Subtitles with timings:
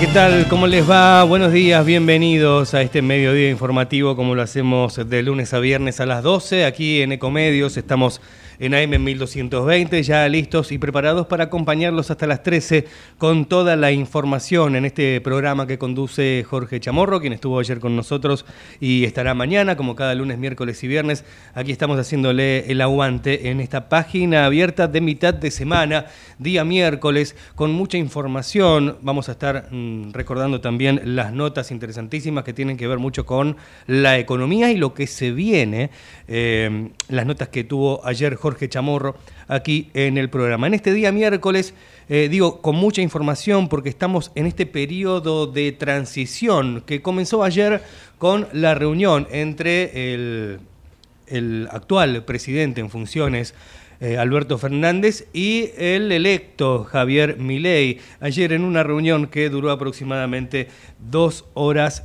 [0.00, 0.46] ¿Qué tal?
[0.48, 1.24] ¿Cómo les va?
[1.24, 6.06] Buenos días, bienvenidos a este mediodía informativo como lo hacemos de lunes a viernes a
[6.06, 7.78] las 12 aquí en Ecomedios.
[7.78, 8.20] Estamos
[8.58, 12.86] en AM 1220, ya listos y preparados para acompañarlos hasta las 13
[13.18, 17.96] con toda la información en este programa que conduce Jorge Chamorro, quien estuvo ayer con
[17.96, 18.44] nosotros
[18.80, 21.24] y estará mañana, como cada lunes, miércoles y viernes.
[21.54, 26.06] Aquí estamos haciéndole el aguante en esta página abierta de mitad de semana,
[26.38, 28.96] día miércoles, con mucha información.
[29.02, 33.56] Vamos a estar mm, recordando también las notas interesantísimas que tienen que ver mucho con
[33.86, 35.90] la economía y lo que se viene.
[36.28, 39.16] Eh, las notas que tuvo ayer Jorge Jorge Chamorro
[39.48, 40.68] aquí en el programa.
[40.68, 41.74] En este día miércoles,
[42.08, 47.82] eh, digo, con mucha información porque estamos en este periodo de transición que comenzó ayer
[48.18, 53.52] con la reunión entre el, actual presidente en funciones,
[53.98, 60.68] eh, Alberto Fernández y el electo Javier Milei, ayer en una reunión que duró aproximadamente
[61.00, 62.04] dos horas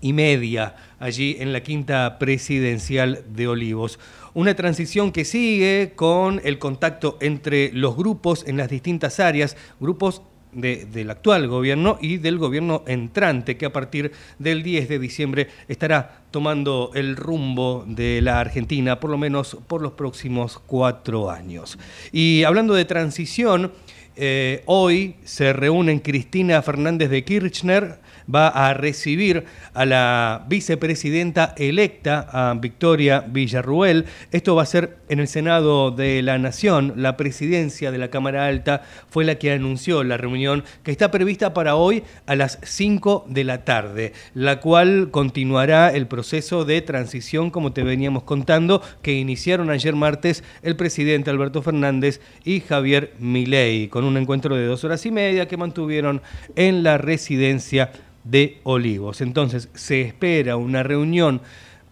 [0.00, 3.98] y media allí en la quinta presidencial de Olivos.
[4.38, 10.22] Una transición que sigue con el contacto entre los grupos en las distintas áreas, grupos
[10.52, 16.22] del actual gobierno y del gobierno entrante, que a partir del 10 de diciembre estará
[16.30, 21.76] tomando el rumbo de la Argentina, por lo menos por los próximos cuatro años.
[22.12, 23.72] Y hablando de transición,
[24.14, 27.98] eh, hoy se reúnen Cristina Fernández de Kirchner,
[28.32, 29.44] va a recibir
[29.74, 34.06] a la vicepresidenta electa, a Victoria Villarruel.
[34.30, 36.94] Esto va a ser en el Senado de la Nación.
[36.96, 41.54] La presidencia de la Cámara Alta fue la que anunció la reunión que está prevista
[41.54, 47.50] para hoy a las 5 de la tarde, la cual continuará el proceso de transición,
[47.50, 53.88] como te veníamos contando, que iniciaron ayer martes el presidente Alberto Fernández y Javier Milei,
[53.88, 56.22] con un encuentro de dos horas y media que mantuvieron
[56.56, 57.90] en la residencia
[58.24, 59.20] de Olivos.
[59.20, 61.40] Entonces se espera una reunión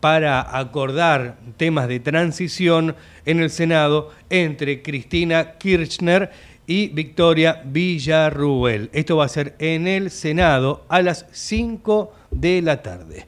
[0.00, 2.94] para acordar temas de transición
[3.24, 6.30] en el Senado entre Cristina Kirchner
[6.66, 8.90] y Victoria Villarruel.
[8.92, 13.26] Esto va a ser en el Senado a las 5 de la tarde.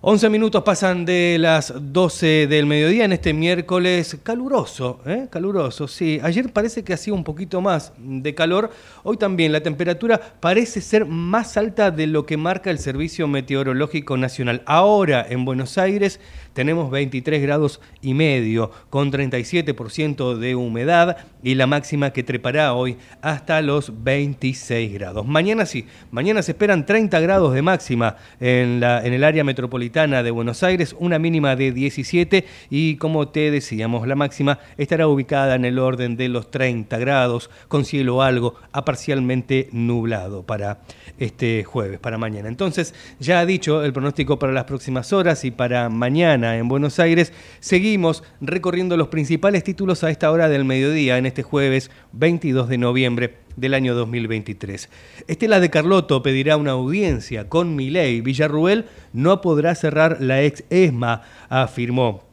[0.00, 5.26] 11 minutos pasan de las 12 del mediodía en este miércoles caluroso, ¿eh?
[5.28, 6.20] caluroso, sí.
[6.22, 8.70] Ayer parece que hacía un poquito más de calor,
[9.02, 14.16] hoy también la temperatura parece ser más alta de lo que marca el Servicio Meteorológico
[14.16, 14.62] Nacional.
[14.66, 16.20] Ahora en Buenos Aires
[16.58, 22.96] tenemos 23 grados y medio con 37% de humedad y la máxima que trepará hoy
[23.22, 25.24] hasta los 26 grados.
[25.24, 30.24] Mañana sí, mañana se esperan 30 grados de máxima en, la, en el área metropolitana
[30.24, 35.54] de Buenos Aires, una mínima de 17 y como te decíamos, la máxima estará ubicada
[35.54, 40.80] en el orden de los 30 grados con cielo algo a parcialmente nublado para
[41.18, 42.48] este jueves, para mañana.
[42.48, 46.98] Entonces, ya ha dicho el pronóstico para las próximas horas y para mañana en Buenos
[46.98, 47.32] Aires.
[47.60, 52.78] Seguimos recorriendo los principales títulos a esta hora del mediodía, en este jueves 22 de
[52.78, 54.88] noviembre del año 2023.
[55.26, 58.20] Estela de Carlotto pedirá una audiencia con Milei.
[58.20, 62.27] Villarruel no podrá cerrar la ex ESMA, afirmó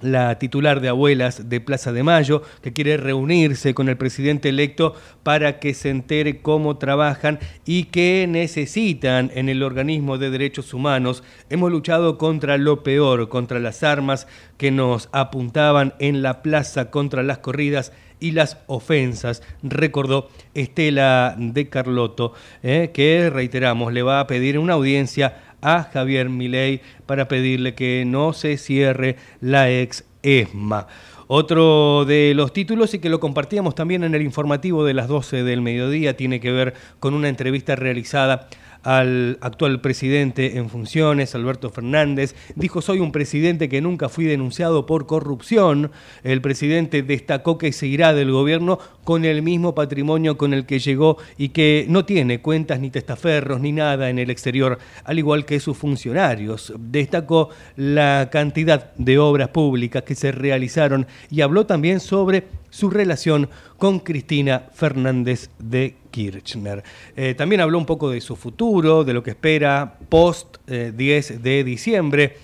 [0.00, 4.94] la titular de Abuelas de Plaza de Mayo, que quiere reunirse con el presidente electo
[5.22, 11.22] para que se entere cómo trabajan y qué necesitan en el organismo de derechos humanos.
[11.50, 17.22] Hemos luchado contra lo peor, contra las armas que nos apuntaban en la plaza, contra
[17.22, 24.26] las corridas y las ofensas, recordó Estela de Carlotto, eh, que reiteramos, le va a
[24.26, 30.86] pedir una audiencia a Javier Milei para pedirle que no se cierre la ex ESMA.
[31.30, 35.44] Otro de los títulos y que lo compartíamos también en el informativo de las 12
[35.44, 38.48] del mediodía tiene que ver con una entrevista realizada
[38.82, 42.34] al actual presidente en funciones, Alberto Fernández.
[42.54, 45.90] Dijo, soy un presidente que nunca fui denunciado por corrupción.
[46.22, 51.16] El presidente destacó que seguirá del gobierno con el mismo patrimonio con el que llegó
[51.36, 55.60] y que no tiene cuentas ni testaferros ni nada en el exterior, al igual que
[55.60, 56.72] sus funcionarios.
[56.78, 63.48] Destacó la cantidad de obras públicas que se realizaron y habló también sobre su relación
[63.78, 66.82] con Cristina Fernández de Kirchner.
[67.16, 71.38] Eh, también habló un poco de su futuro, de lo que espera post 10 eh,
[71.38, 72.36] de diciembre.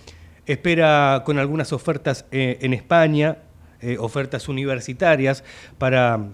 [0.47, 3.39] Espera con algunas ofertas eh, en España,
[3.99, 5.45] ofertas universitarias
[5.77, 6.33] para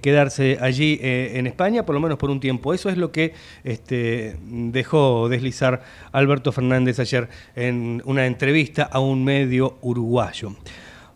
[0.00, 2.72] quedarse allí en España, por lo menos por un tiempo.
[2.72, 3.34] Eso es lo que
[3.64, 5.82] este, dejó deslizar
[6.12, 10.54] Alberto Fernández ayer en una entrevista a un medio uruguayo.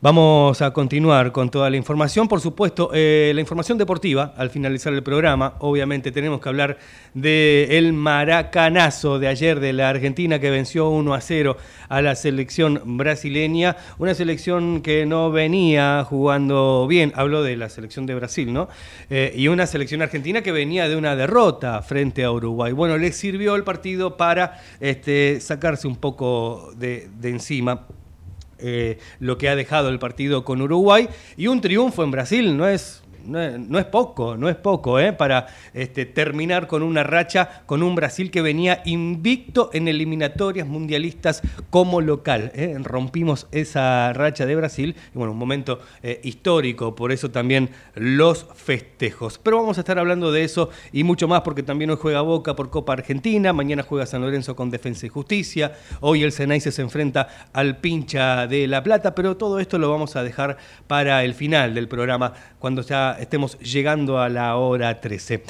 [0.00, 2.28] Vamos a continuar con toda la información.
[2.28, 6.78] Por supuesto, eh, la información deportiva, al finalizar el programa, obviamente tenemos que hablar
[7.14, 11.56] del maracanazo de ayer de la Argentina que venció 1 a 0
[11.88, 13.76] a la selección brasileña.
[13.98, 18.68] Una selección que no venía jugando bien, hablo de la selección de Brasil, ¿no?
[19.10, 22.70] Eh, y una selección argentina que venía de una derrota frente a Uruguay.
[22.70, 27.88] Bueno, le sirvió el partido para este, sacarse un poco de encima
[28.58, 31.08] eh, lo que ha dejado el partido con Uruguay.
[31.36, 35.12] Y un triunfo en Brasil no es no, es poco, no es poco, ¿eh?
[35.12, 41.42] para este, terminar con una racha con un Brasil que venía invicto en eliminatorias mundialistas
[41.70, 42.50] como local.
[42.54, 42.74] ¿eh?
[42.82, 48.46] Rompimos esa racha de Brasil y bueno, un momento eh, histórico, por eso también los
[48.54, 49.38] festejos.
[49.38, 52.56] Pero vamos a estar hablando de eso y mucho más porque también hoy juega Boca
[52.56, 56.82] por Copa Argentina, mañana juega San Lorenzo con Defensa y Justicia, hoy el Cenaice se
[56.82, 61.34] enfrenta al pincha de La Plata, pero todo esto lo vamos a dejar para el
[61.34, 65.42] final del programa cuando ya estemos llegando a la hora 13.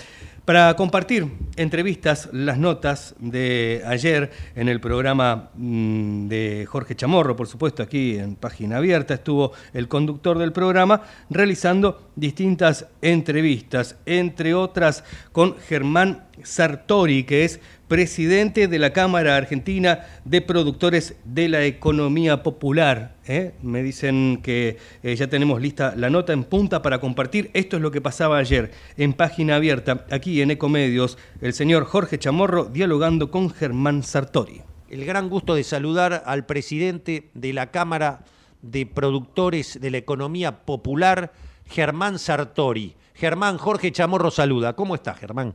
[0.49, 1.27] Para compartir
[1.57, 8.17] entrevistas, las notas de ayer en el programa mm, de Jorge Chamorro, por supuesto, aquí
[8.17, 16.25] en página abierta, estuvo el conductor del programa realizando distintas entrevistas, entre otras con Germán
[16.43, 23.17] Sartori, que es presidente de la Cámara Argentina de Productores de la Economía Popular.
[23.27, 23.55] ¿eh?
[23.63, 27.51] Me dicen que eh, ya tenemos lista la nota en punta para compartir.
[27.55, 32.19] Esto es lo que pasaba ayer en página abierta, aquí en Ecomedios, el señor Jorge
[32.19, 34.61] Chamorro dialogando con Germán Sartori.
[34.91, 38.25] El gran gusto de saludar al presidente de la Cámara
[38.61, 41.33] de Productores de la Economía Popular,
[41.67, 42.97] Germán Sartori.
[43.15, 44.75] Germán, Jorge Chamorro saluda.
[44.75, 45.55] ¿Cómo está, Germán?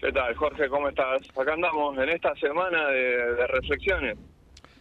[0.00, 0.66] ¿Qué tal, Jorge?
[0.70, 1.20] ¿Cómo estás?
[1.36, 4.16] Acá andamos en esta semana de, reflexiones.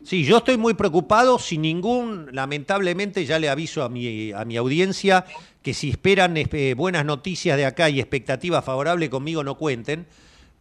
[0.02, 4.56] Sí, yo estoy muy preocupado, sin ningún, lamentablemente ya le aviso a mi, a mi
[4.56, 5.26] audiencia
[5.62, 10.08] que si esperan eh, buenas noticias de acá y expectativa favorable conmigo no cuenten.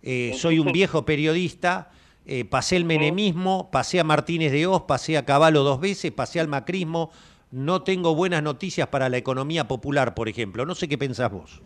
[0.03, 1.93] Eh, soy un viejo periodista,
[2.27, 6.41] eh, pasé el menemismo, pasé a Martínez de Oz, pasé a Caballo dos veces, pasé
[6.41, 7.13] al macrismo.
[7.53, 10.67] No tengo buenas noticias para la economía popular, por ejemplo.
[10.67, 11.63] No sé qué pensás vos.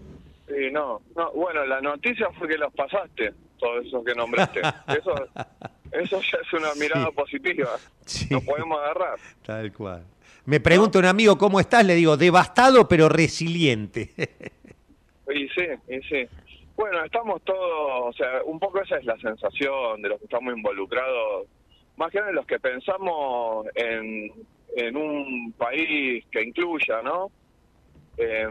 [0.53, 1.33] Sí, no, no.
[1.33, 4.61] Bueno, la noticia fue que los pasaste, todos esos que nombraste.
[4.89, 5.15] Eso,
[5.93, 7.69] eso ya es una mirada positiva.
[8.07, 8.27] Sí.
[8.31, 9.19] Nos podemos agarrar.
[9.45, 10.05] Tal cual.
[10.47, 11.85] Me pregunta un amigo, ¿cómo estás?
[11.85, 14.11] Le digo, devastado pero resiliente.
[15.33, 16.27] Y sí, y sí.
[16.77, 20.55] Bueno, estamos todos, o sea, un poco esa es la sensación de los que estamos
[20.55, 21.47] involucrados,
[21.97, 24.33] más que nada los que pensamos en,
[24.77, 27.31] en un país que incluya, ¿no?
[28.17, 28.47] Eh,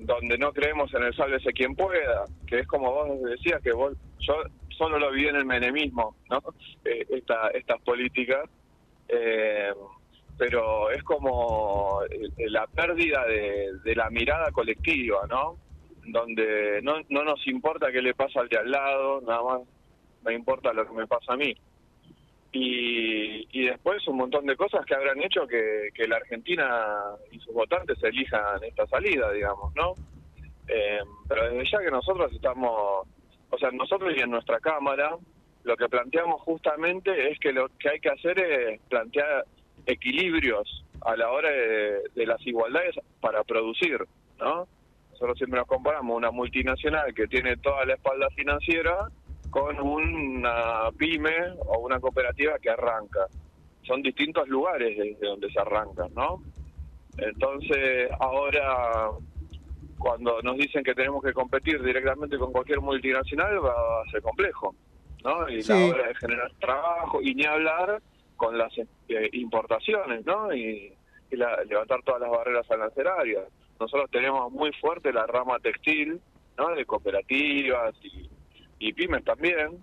[0.00, 3.94] donde no creemos en el sálvese quien pueda, que es como vos decías, que vos,
[4.18, 4.34] yo
[4.76, 6.42] solo lo vi en el menemismo, ¿no?
[6.84, 8.44] Eh, esta, estas políticas,
[9.08, 9.72] eh,
[10.36, 12.00] pero es como
[12.36, 15.56] la pérdida de, de, la mirada colectiva, ¿no?
[16.04, 19.60] Donde no, no nos importa qué le pasa al de al lado, nada más
[20.26, 21.54] me importa lo que me pasa a mí
[22.54, 26.94] y, y después un montón de cosas que habrán hecho que, que la Argentina
[27.32, 29.94] y sus votantes elijan esta salida, digamos, ¿no?
[30.68, 33.08] Eh, pero desde ya que nosotros estamos,
[33.50, 35.16] o sea, nosotros y en nuestra Cámara,
[35.64, 39.44] lo que planteamos justamente es que lo que hay que hacer es plantear
[39.86, 43.98] equilibrios a la hora de, de las igualdades para producir,
[44.38, 44.68] ¿no?
[45.10, 49.08] Nosotros siempre nos comparamos una multinacional que tiene toda la espalda financiera
[49.54, 53.28] con una pyme o una cooperativa que arranca.
[53.86, 56.42] Son distintos lugares desde donde se arrancan, ¿no?
[57.18, 59.10] Entonces, ahora
[59.96, 64.74] cuando nos dicen que tenemos que competir directamente con cualquier multinacional va a ser complejo,
[65.22, 65.48] ¿no?
[65.48, 68.02] Y la hora de generar trabajo y ni hablar
[68.34, 70.52] con las eh, importaciones, ¿no?
[70.52, 70.92] Y,
[71.30, 73.44] levantar todas las barreras arancelarias.
[73.80, 76.20] Nosotros tenemos muy fuerte la rama textil,
[76.56, 76.68] ¿no?
[76.74, 78.28] De cooperativas y,
[78.84, 79.82] y pymes también,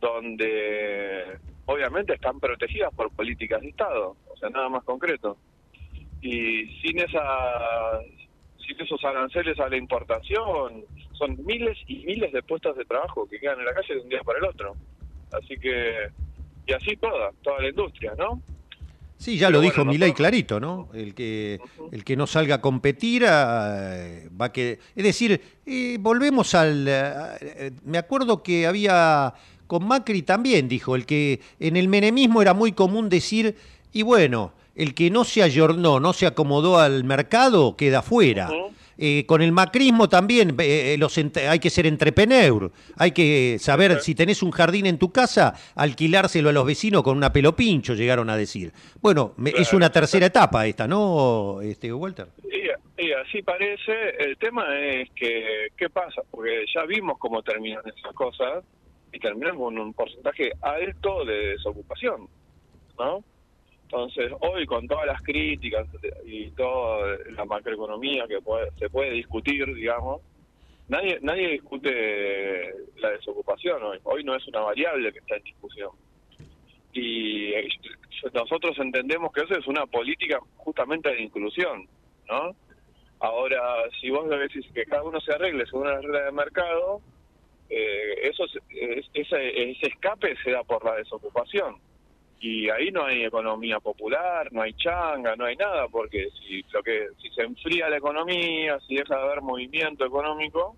[0.00, 5.36] donde obviamente están protegidas por políticas de Estado, o sea, nada más concreto.
[6.22, 8.00] Y sin esa
[8.66, 13.38] sin esos aranceles a la importación, son miles y miles de puestos de trabajo que
[13.38, 14.74] quedan en la calle de un día para el otro.
[15.30, 16.08] Así que,
[16.66, 18.40] y así toda, toda la industria, ¿no?
[19.18, 20.88] Sí, ya lo dijo Milei clarito, ¿no?
[20.94, 21.58] El que,
[21.90, 24.78] el que no salga a competir eh, va a que...
[24.94, 26.86] Es decir, eh, volvemos al...
[26.88, 29.34] Eh, me acuerdo que había...
[29.66, 33.54] Con Macri también dijo, el que en el menemismo era muy común decir,
[33.92, 38.48] y bueno, el que no se ayornó, no se acomodó al mercado, queda fuera.
[39.00, 44.00] Eh, con el macrismo también eh, eh, los hay que ser entrepreneur, hay que saber
[44.00, 47.94] si tenés un jardín en tu casa, alquilárselo a los vecinos con una pelo pincho,
[47.94, 48.72] llegaron a decir.
[49.00, 52.26] Bueno, es una tercera etapa esta, ¿no, este, Walter?
[52.98, 56.22] Y, así parece, el tema es que, ¿qué pasa?
[56.28, 58.64] Porque ya vimos cómo terminan esas cosas
[59.12, 62.28] y terminan con un porcentaje alto de desocupación,
[62.98, 63.22] ¿no?
[63.90, 65.86] Entonces, hoy con todas las críticas
[66.26, 68.38] y toda la macroeconomía que
[68.78, 70.20] se puede discutir, digamos,
[70.88, 73.98] nadie nadie discute la desocupación hoy.
[74.04, 75.90] Hoy no es una variable que está en discusión.
[76.92, 77.68] Y eh,
[78.34, 81.88] nosotros entendemos que eso es una política justamente de inclusión,
[82.28, 82.54] ¿no?
[83.20, 87.00] Ahora, si vos decís que cada uno se arregle según las reglas de mercado,
[87.70, 91.76] eh, eso ese, ese escape se da por la desocupación
[92.40, 96.82] y ahí no hay economía popular, no hay changa, no hay nada, porque si lo
[96.82, 100.76] que si se enfría la economía, si deja de haber movimiento económico,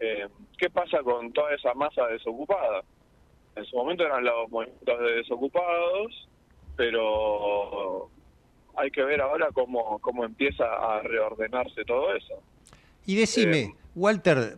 [0.00, 0.26] eh,
[0.58, 2.82] ¿qué pasa con toda esa masa desocupada?
[3.54, 6.28] En su momento eran los movimientos de desocupados,
[6.76, 8.10] pero
[8.76, 12.42] hay que ver ahora cómo, cómo empieza a reordenarse todo eso.
[13.06, 14.56] Y decime, eh, Walter,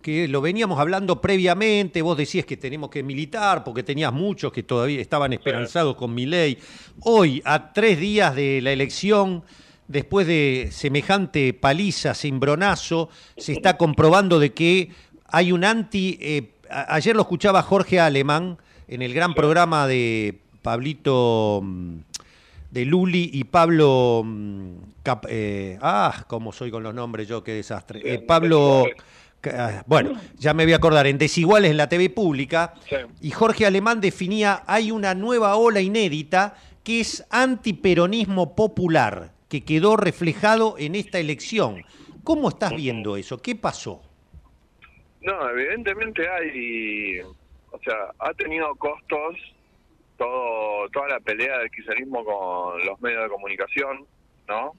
[0.00, 4.62] que lo veníamos hablando previamente, vos decías que tenemos que militar porque tenías muchos que
[4.62, 6.58] todavía estaban esperanzados con mi ley.
[7.00, 9.44] Hoy, a tres días de la elección,
[9.88, 14.90] después de semejante paliza, cimbronazo, se está comprobando de que
[15.26, 16.18] hay un anti...
[16.20, 21.96] Eh, ayer lo escuchaba Jorge Alemán en el gran programa de Pablito mm,
[22.70, 24.22] de Luli y Pablo...
[24.24, 24.74] Mm,
[25.28, 28.00] eh, ah, cómo soy con los nombres yo, qué desastre.
[28.04, 28.84] Eh, Pablo...
[29.54, 32.74] Ah, bueno, ya me voy a acordar, en Desiguales en la TV pública,
[33.20, 39.96] y Jorge Alemán definía, hay una nueva ola inédita que es antiperonismo popular, que quedó
[39.96, 41.84] reflejado en esta elección.
[42.24, 43.40] ¿Cómo estás viendo eso?
[43.40, 44.02] ¿Qué pasó?
[45.20, 49.36] No, evidentemente hay, o sea, ha tenido costos
[50.16, 54.06] todo, toda la pelea del kirchnerismo con los medios de comunicación,
[54.48, 54.72] ¿no?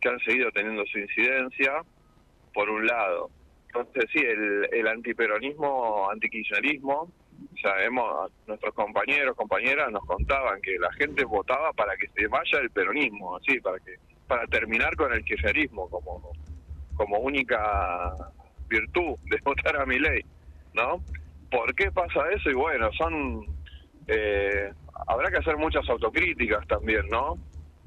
[0.00, 1.82] Que han seguido teniendo su incidencia,
[2.54, 3.30] por un lado.
[3.66, 7.12] Entonces, sí, el, el antiperonismo, antikirchnerismo,
[7.62, 12.70] sabemos, nuestros compañeros, compañeras nos contaban que la gente votaba para que se vaya el
[12.70, 13.96] peronismo, así, para que
[14.26, 16.32] para terminar con el kirchnerismo como,
[16.96, 18.12] como única
[18.68, 20.20] virtud de votar a mi ley,
[20.74, 21.02] ¿no?
[21.50, 22.50] ¿Por qué pasa eso?
[22.50, 23.46] Y bueno, son...
[24.08, 24.70] Eh,
[25.06, 27.38] habrá que hacer muchas autocríticas también, ¿no?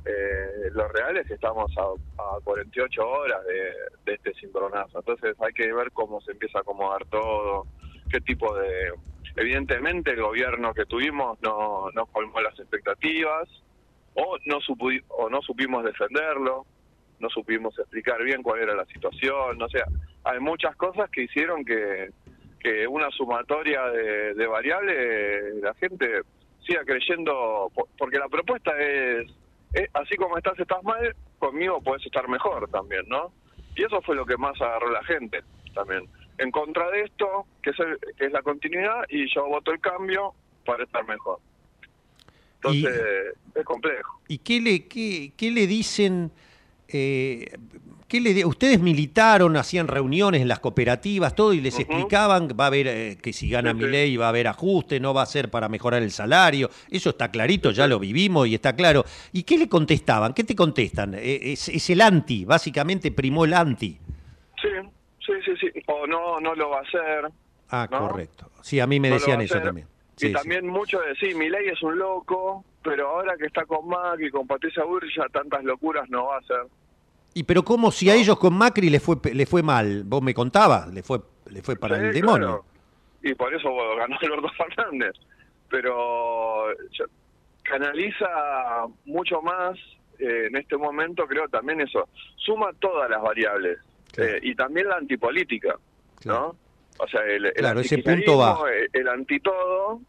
[0.05, 4.99] Eh, lo real es que estamos a, 48 horas de, este cimbronazo.
[4.99, 7.67] Entonces hay que ver cómo se empieza a acomodar todo,
[8.09, 8.93] qué tipo de...
[9.35, 13.47] Evidentemente el gobierno que tuvimos no, no colmó las expectativas
[14.15, 14.57] o no,
[15.09, 16.65] o no supimos defenderlo,
[17.19, 19.85] no supimos explicar bien cuál era la situación, o sea,
[20.23, 22.09] hay muchas cosas que hicieron que,
[22.59, 26.21] que una sumatoria de, de variables la gente
[26.65, 29.31] siga creyendo, porque la propuesta es
[29.73, 33.31] eh, así como estás, estás mal, conmigo puedes estar mejor también, ¿no?
[33.75, 35.41] Y eso fue lo que más agarró la gente
[35.73, 36.07] también.
[36.37, 37.77] En contra de esto, que es,
[38.17, 40.33] que es la continuidad, y yo voto el cambio
[40.65, 41.39] para estar mejor.
[42.55, 44.19] Entonces, es complejo.
[44.27, 46.31] ¿Y qué le, qué, qué le dicen
[46.87, 47.57] eh,
[48.09, 52.67] ¿qué le, ustedes militaron, hacían reuniones en las cooperativas, todo, y les explicaban va a
[52.67, 55.49] haber eh, que si gana mi ley va a haber ajuste, no va a ser
[55.49, 56.69] para mejorar el salario.
[56.89, 59.05] Eso está clarito, ya lo vivimos y está claro.
[59.31, 60.33] ¿Y qué le contestaban?
[60.33, 61.13] ¿Qué te contestan?
[61.13, 63.97] Eh, es, el anti, básicamente primó el anti.
[64.59, 64.67] Sí,
[65.19, 65.83] sí, sí, sí.
[65.87, 67.31] O no, no lo va a hacer.
[67.69, 68.51] Ah, correcto.
[68.61, 69.87] Sí, a mí me decían eso también.
[70.19, 73.87] y también mucho de sí, mi ley es un loco, pero ahora que está con
[73.87, 76.65] Mac y con Patricia Burri ya tantas locuras no va a hacer.
[77.39, 80.33] Y pero cómo si a ellos con Macri le fue le fue mal, vos me
[80.33, 81.19] contabas, le fue
[81.49, 82.47] le fue para Sí, el demonio.
[82.47, 82.65] claro.
[83.23, 85.13] Y por eso bueno, ganó Alberto Fernández.
[85.69, 86.65] Pero
[87.63, 88.27] canaliza
[89.05, 89.77] mucho más
[90.19, 92.09] eh, en este momento, creo también eso.
[92.35, 93.77] Suma todas las variables.
[94.11, 94.31] Claro.
[94.35, 95.75] Eh, y también la antipolítica,
[96.19, 96.39] Claro.
[96.39, 97.03] ¿no?
[97.03, 98.57] O sea, el, el Claro, ese punto va.
[98.69, 100.01] El, el antitodo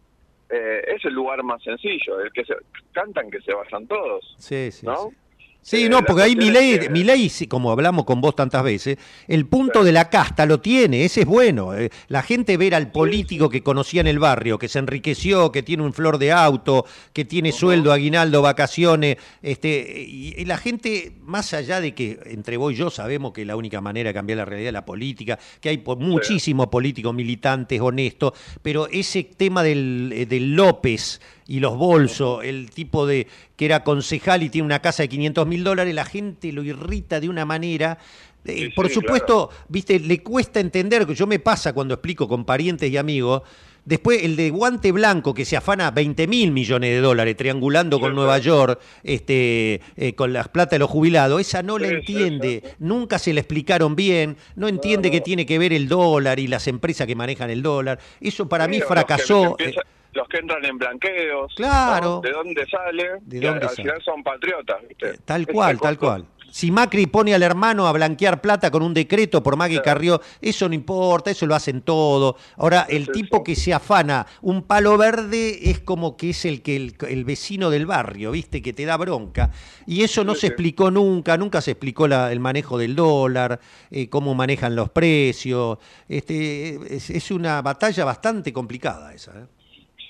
[0.49, 2.21] eh, es el lugar más sencillo.
[2.21, 2.55] El que se,
[2.93, 4.87] cantan que se vayan todos, Sí, sí.
[4.87, 4.97] ¿no?
[5.11, 5.17] sí.
[5.63, 8.97] Sí, Eh, no, porque ahí Milei, Milei, como hablamos con vos tantas veces,
[9.29, 11.75] el punto de la casta lo tiene, ese es bueno.
[11.77, 11.91] eh.
[12.09, 15.83] La gente ver al político que conocía en el barrio, que se enriqueció, que tiene
[15.83, 21.53] un flor de auto, que tiene sueldo, aguinaldo, vacaciones, este, y, y la gente, más
[21.53, 24.45] allá de que entre vos y yo sabemos que la única manera de cambiar la
[24.47, 30.27] realidad es la política, que hay muchísimos políticos militantes, honestos, pero ese tema del, eh,
[30.27, 33.27] del López y los bolsos, el tipo de
[33.57, 37.19] que era concejal y tiene una casa de 500 mil dólares, la gente lo irrita
[37.19, 37.99] de una manera.
[38.45, 42.29] eh, Sí, por sí, supuesto, viste, le cuesta entender, que yo me pasa cuando explico
[42.29, 43.43] con parientes y amigos,
[43.85, 48.15] después el de guante blanco que se afana 20 mil millones de dólares triangulando con
[48.15, 48.39] Nueva.
[48.39, 52.63] York, este, eh, con las plata de los jubilados, esa no la Sí, sí, entiende,
[52.65, 55.13] sí, nunca se le explicaron bien, no entiende no.
[55.13, 58.69] que tiene que ver el dólar y las empresas que manejan el dólar, eso para
[58.69, 59.57] mí que fracasó.
[59.59, 59.81] empieza-
[60.13, 61.53] los que entran en blanqueos.
[61.55, 62.17] Claro.
[62.17, 62.21] ¿no?
[62.21, 63.11] ¿De dónde sale?
[63.23, 63.77] ¿De dónde al sale?
[63.77, 65.11] final son patriotas, ¿viste?
[65.11, 66.27] Eh, Tal cual, tal cual.
[66.53, 69.83] Si Macri pone al hermano a blanquear plata con un decreto por Claro.
[69.85, 72.37] Carrió, eso no importa, eso lo hacen todo.
[72.57, 73.43] Ahora, el sí, tipo sí.
[73.45, 77.71] que se afana un palo verde es como que es el que el, el vecino
[77.71, 78.63] del barrio, ¿viste?
[78.63, 79.53] Que te da bronca.
[79.87, 83.61] Y eso no se explicó nunca, nunca se explicó la- el manejo del dólar,
[83.93, 85.79] eh, cómo manejan los precios.
[86.09, 89.31] Este, es, es una batalla bastante complicada esa.
[89.39, 89.45] ¿eh?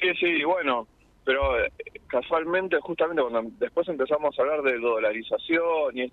[0.01, 0.87] Sí, sí, bueno,
[1.25, 1.71] pero eh,
[2.07, 6.13] casualmente, justamente cuando después empezamos a hablar de dolarización, y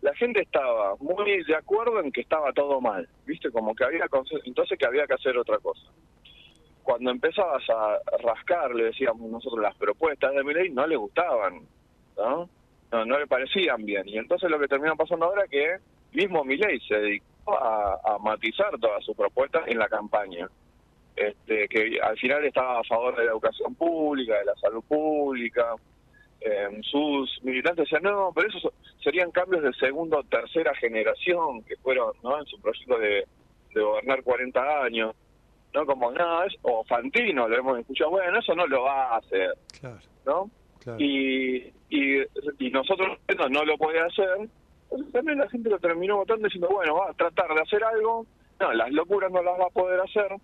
[0.00, 3.50] la gente estaba muy de acuerdo en que estaba todo mal, ¿viste?
[3.50, 4.06] Como que había,
[4.44, 5.82] entonces que había que hacer otra cosa.
[6.84, 11.62] Cuando empezabas a rascar, le decíamos nosotros, las propuestas de Milei no le gustaban,
[12.16, 12.48] ¿no?
[12.90, 14.08] No, le parecían bien.
[14.08, 15.76] Y entonces lo que terminó pasando ahora es que
[16.12, 20.48] mismo Milei se dedicó a matizar todas sus propuestas en la campaña
[21.18, 25.74] este, que al final estaba a favor de la educación pública, de la salud pública.
[26.40, 31.76] Eh, sus militantes decían, no, pero esos serían cambios de segunda o tercera generación que
[31.78, 32.38] fueron ¿no?
[32.38, 33.26] en su proyecto de,
[33.74, 35.14] de gobernar 40 años.
[35.74, 35.84] ¿no?
[35.84, 39.50] Como, no, es, o Fantino, lo hemos escuchado, bueno, eso no lo va a hacer,
[39.80, 40.50] Claro, ¿no?
[40.80, 40.98] claro.
[41.00, 42.20] Y, y,
[42.58, 44.48] y nosotros no, no lo puede hacer.
[44.90, 48.26] Entonces también la gente lo terminó votando diciendo, bueno, va a tratar de hacer algo.
[48.60, 50.34] No, las locuras no las va a poder hacer.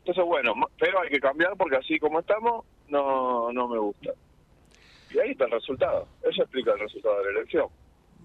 [0.00, 4.10] Entonces, bueno, pero hay que cambiar porque así como estamos, no, no me gusta.
[5.12, 6.06] Y ahí está el resultado.
[6.22, 7.66] Eso explica el resultado de la elección.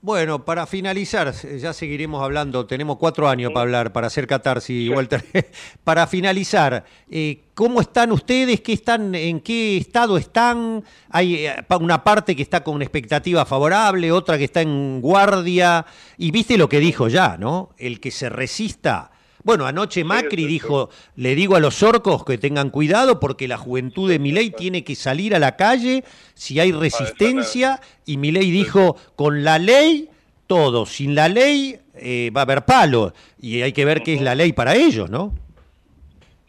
[0.05, 5.23] Bueno, para finalizar, ya seguiremos hablando, tenemos cuatro años para hablar, para hacer catarsis, Walter.
[5.83, 8.61] para finalizar, eh, ¿cómo están ustedes?
[8.61, 10.83] ¿Qué están, ¿En qué estado están?
[11.09, 15.87] Hay eh, una parte que está con expectativa favorable, otra que está en guardia.
[16.19, 17.71] Y viste lo que dijo ya, ¿no?
[17.75, 19.11] El que se resista.
[19.45, 20.47] Bueno, anoche Macri sí, sí.
[20.47, 24.83] dijo, le digo a los orcos que tengan cuidado porque la juventud de Milei tiene
[24.83, 26.03] que salir a la calle
[26.33, 30.09] si hay resistencia y Milei dijo, con la ley,
[30.47, 34.21] todo, sin la ley eh, va a haber palo y hay que ver qué es
[34.21, 35.33] la ley para ellos, ¿no?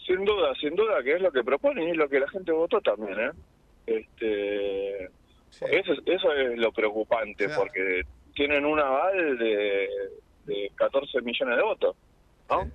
[0.06, 2.50] Sin duda, sin duda que es lo que proponen y es lo que la gente
[2.52, 3.30] votó también, ¿eh?
[3.86, 7.60] Este, eso, es- eso es lo preocupante Claro.
[7.62, 8.02] porque
[8.34, 9.88] tienen un aval de,
[10.46, 11.96] de 14 millones de votos,
[12.50, 12.70] ¿no?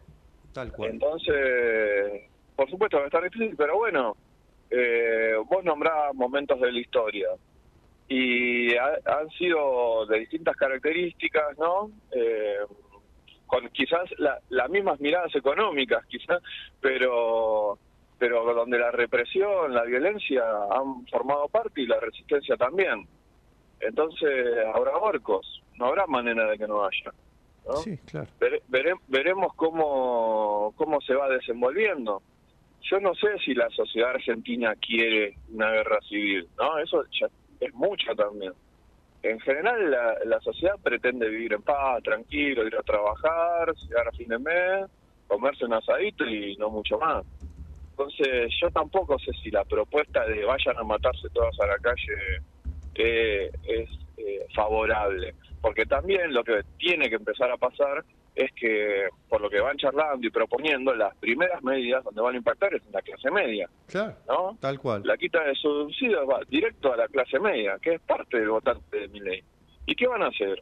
[0.54, 4.16] Tal Entonces, por supuesto va a estar difícil, pero bueno,
[4.70, 7.28] eh, vos nombrás momentos de la historia
[8.08, 11.90] y ha- han sido de distintas características, ¿no?
[12.14, 12.58] Eh,
[13.48, 16.42] con quizás la- las mismas miradas económicas, quizás,
[16.80, 17.78] pero
[18.18, 23.08] pero donde la represión, la violencia han formado parte y la resistencia también.
[23.80, 27.12] Entonces habrá orcos, no habrá manera de que no haya.
[27.66, 27.76] ¿No?
[27.76, 28.28] Sí, claro.
[28.40, 32.24] Vere- vere- veremos cómo, cómo se va desenvolviendo.
[32.90, 36.80] Yo no sé si la sociedad argentina quiere una guerra civil, ¿no?
[36.80, 37.28] Eso ya
[37.60, 38.54] es mucho también.
[39.24, 44.12] En general, la, la sociedad pretende vivir en paz, tranquilo, ir a trabajar, llegar a
[44.14, 44.86] fin de mes,
[45.28, 47.24] comerse un asadito y no mucho más.
[47.92, 52.40] Entonces, yo tampoco sé si la propuesta de vayan a matarse todas a la calle
[52.96, 53.90] eh, es
[54.26, 55.34] eh, favorable.
[55.62, 58.04] Porque también lo que tiene que empezar a pasar
[58.34, 62.38] es que, por lo que van charlando y proponiendo, las primeras medidas donde van a
[62.38, 64.58] impactar es en la clase media, Claro, ¿no?
[64.62, 65.02] tal cual.
[65.06, 68.98] La quita de subsidios va directo a la clase media, que es parte del votante
[69.00, 69.44] de mi ley.
[69.86, 70.62] ¿Y qué van a hacer?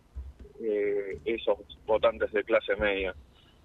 [0.61, 3.15] eh, esos votantes de clase media.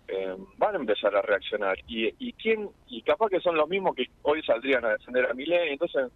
[0.07, 1.77] Eh, van a empezar a reaccionar.
[1.89, 5.35] Y, y quién y capaz que son los mismos que hoy saldrían a defender a
[5.35, 5.73] Milei.
[5.73, 6.13] Entonces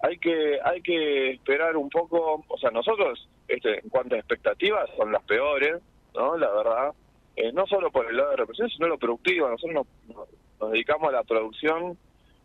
[0.00, 2.44] hay que hay que esperar un poco.
[2.48, 5.80] O sea, nosotros este, en cuanto a expectativas son las peores,
[6.14, 6.36] ¿no?
[6.36, 6.92] La verdad.
[7.36, 9.48] Eh, no solo por el lado de represión, sino lo productivo.
[9.48, 10.28] Nosotros nos,
[10.60, 11.96] nos, dedicamos a la producción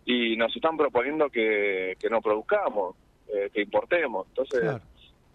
[0.06, 2.96] y nos están proponiendo que, que no produzcamos,
[3.28, 4.28] eh, que importemos.
[4.28, 4.82] Entonces,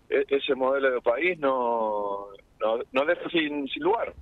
[0.08, 2.28] e, ese modelo de país no,
[2.60, 4.14] no, no deja sin, sin lugar.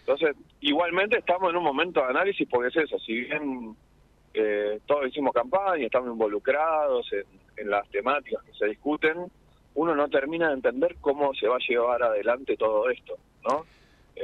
[0.00, 3.74] Entonces, igualmente estamos en un momento de análisis porque es eso, si bien
[4.34, 7.24] eh, todos hicimos campaña, estamos involucrados en,
[7.56, 9.16] en, las temáticas que se discuten,
[9.74, 13.16] uno no termina de entender cómo se va a llevar adelante todo esto,
[13.48, 13.64] ¿no?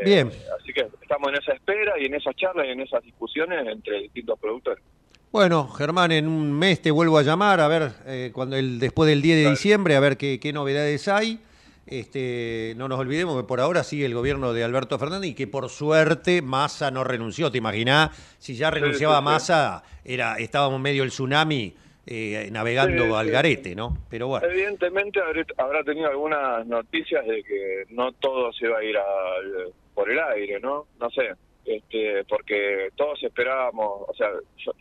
[0.05, 0.29] Bien.
[0.29, 3.67] Eh, así que estamos en esa espera y en esas charlas y en esas discusiones
[3.67, 4.83] entre distintos productores.
[5.31, 9.09] Bueno, Germán, en un mes te vuelvo a llamar a ver eh, cuando el después
[9.09, 11.41] del 10 de diciembre a ver qué, qué novedades hay.
[11.87, 15.47] Este, no nos olvidemos que por ahora sigue el gobierno de Alberto Fernández y que
[15.47, 17.51] por suerte Massa no renunció.
[17.51, 18.11] ¿Te imaginás?
[18.39, 21.75] Si ya renunciaba sí, sí, Massa, era, estábamos medio el tsunami
[22.07, 23.97] eh, navegando Sí, al garete, ¿no?
[24.11, 24.47] Pero bueno.
[24.47, 25.21] Evidentemente
[25.59, 30.19] habrá tenido algunas noticias de que no todo se va a ir al- por el
[30.19, 30.87] aire, ¿no?
[30.99, 31.31] No sé,
[31.65, 34.29] este, porque todos esperábamos, o sea,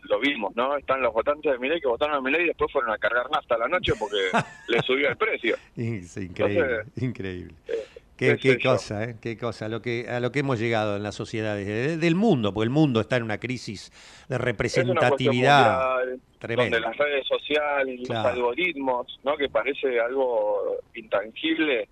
[0.04, 0.76] lo vimos, ¿no?
[0.78, 3.56] Están los votantes de Milei que votaron a Milei y después fueron a cargar nafta
[3.56, 4.18] a la noche porque
[4.68, 5.56] le subió el precio.
[5.78, 7.54] Es increíble, Entonces, increíble.
[7.68, 7.74] Eh,
[8.16, 9.16] Qué, qué cosa, ¿eh?
[9.20, 12.54] Qué cosa, lo que, a lo que hemos llegado en las sociedades de- del mundo,
[12.54, 13.92] porque el mundo está en una crisis
[14.30, 16.78] de representatividad mundial, tremenda.
[16.78, 18.30] donde las redes sociales, Claro.
[18.30, 19.36] los algoritmos, ¿no?
[19.36, 21.88] Que parece algo intangible,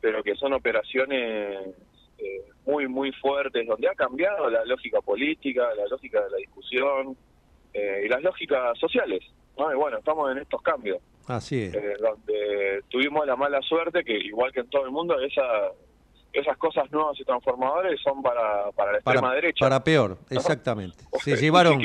[0.00, 1.58] pero que son operaciones
[2.18, 7.16] eh, muy, muy fuertes, donde ha cambiado la lógica política, la lógica de la discusión
[7.72, 9.20] eh, y las lógicas sociales.
[9.58, 9.72] ¿no?
[9.72, 11.74] Y bueno, estamos en estos cambios, Así es.
[11.74, 15.42] eh, donde tuvimos la mala suerte que, igual que en todo el mundo, esa,
[16.32, 19.64] esas cosas nuevas y transformadoras son para, para la extrema Para, derecha.
[19.64, 21.04] para peor, exactamente.
[21.24, 21.80] Se llevaron.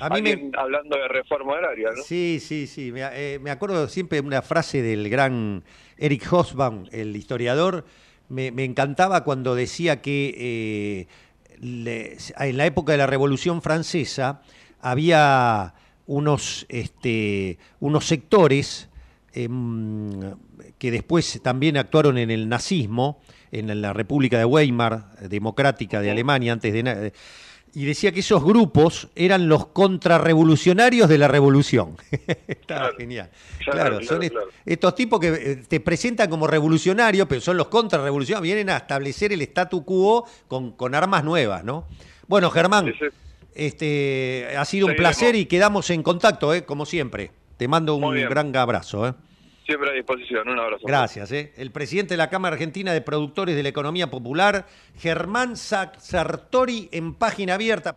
[0.00, 2.02] A mí me- hablando de reforma agraria, ¿no?
[2.02, 2.92] Sí, sí, sí.
[2.92, 5.64] Me, eh, me acuerdo siempre de una frase del gran
[5.96, 7.84] Eric Hobsbawm, el historiador.
[8.32, 11.06] Me, me encantaba cuando decía que eh,
[11.60, 14.40] le- en la época de la Revolución Francesa
[14.80, 15.74] había
[16.06, 18.88] unos, este, unos sectores
[19.34, 20.10] em,
[20.78, 26.54] que después también actuaron en el nazismo, en la República de Weimar, democrática de Alemania,
[26.54, 27.12] antes de...
[27.74, 31.96] Y decía que esos grupos eran los contrarrevolucionarios de la revolución.
[32.46, 32.96] Estaba Claro.
[32.98, 33.30] genial.
[33.64, 34.34] Claro, Claro, claro, son est-
[34.66, 39.32] estos tipos que eh, te presentan como revolucionarios, pero son los contrarrevolucionarios, vienen a establecer
[39.32, 41.86] el statu quo con, con armas nuevas, ¿no?
[42.28, 43.06] Bueno, Germán, Sí, sí.
[43.54, 46.64] este, ha sido un placer y quedamos en contacto, ¿eh?
[46.64, 47.30] como siempre.
[47.56, 49.06] Te mando un gran abrazo.
[49.08, 49.14] ¿eh?
[49.72, 50.48] Siempre a disposición.
[50.50, 50.84] Un abrazo.
[50.86, 51.32] Gracias.
[51.32, 51.54] ¿eh?
[51.56, 54.66] El presidente de la Cámara Argentina de Productores de la Economía Popular,
[54.98, 57.96] Germán Sa- Sartori, en página abierta.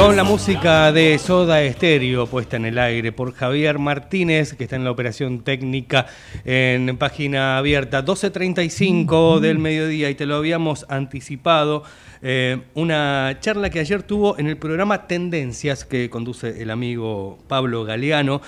[0.00, 4.76] Con la música de Soda Estéreo puesta en el aire por Javier Martínez, que está
[4.76, 6.06] en la operación técnica
[6.46, 11.84] en página abierta 12.35 del mediodía y te lo habíamos anticipado.
[12.22, 17.84] eh, una charla que ayer tuvo en el programa Tendencias que conduce el amigo Pablo
[17.84, 18.40] Galeano.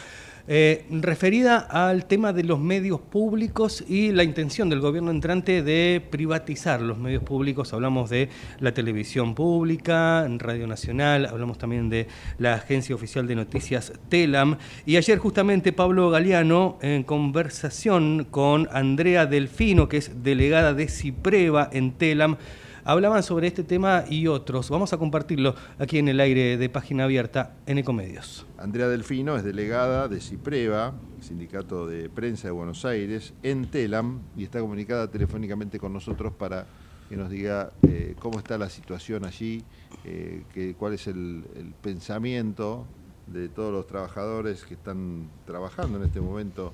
[0.49, 6.03] Eh, referida al tema de los medios públicos y la intención del gobierno entrante de
[6.11, 7.73] privatizar los medios públicos.
[7.73, 8.29] Hablamos de
[8.59, 14.59] la televisión pública, Radio Nacional, hablamos también de la agencia oficial de noticias Telam.
[14.85, 21.71] Y ayer justamente Pablo Galeano, en conversación con Andrea Delfino, que es delegada de Cipreva
[21.73, 22.37] en Telam,
[22.85, 24.71] hablaban sobre este tema y otros.
[24.71, 28.47] Vamos a compartirlo aquí en el aire de página abierta en Ecomedios.
[28.59, 34.45] Andrea Delfino es delegada de CIPREVA, Sindicato de Prensa de Buenos Aires, en TELAM, y
[34.45, 36.67] está comunicada telefónicamente con nosotros para
[37.09, 39.63] que nos diga eh, cómo está la situación allí,
[40.05, 41.45] eh, cuál es el
[41.83, 42.87] pensamiento
[43.27, 46.73] de todos los trabajadores que están trabajando en este momento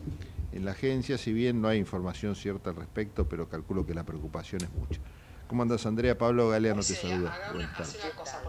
[0.52, 4.04] en la agencia, si bien no hay información cierta al respecto, pero calculo que la
[4.04, 5.00] preocupación es mucha.
[5.48, 6.16] ¿Cómo andas, Andrea?
[6.16, 7.34] Pablo Galeano te saluda.
[7.54, 7.98] Buenas tardes.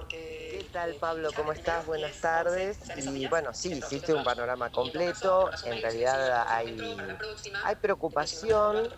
[0.09, 1.29] ¿Qué tal, Pablo?
[1.33, 1.85] ¿Cómo estás?
[1.85, 2.77] Buenas tardes.
[2.97, 5.49] Y bueno, sí, hiciste un panorama completo.
[5.63, 6.77] En realidad hay,
[7.63, 8.89] hay preocupación,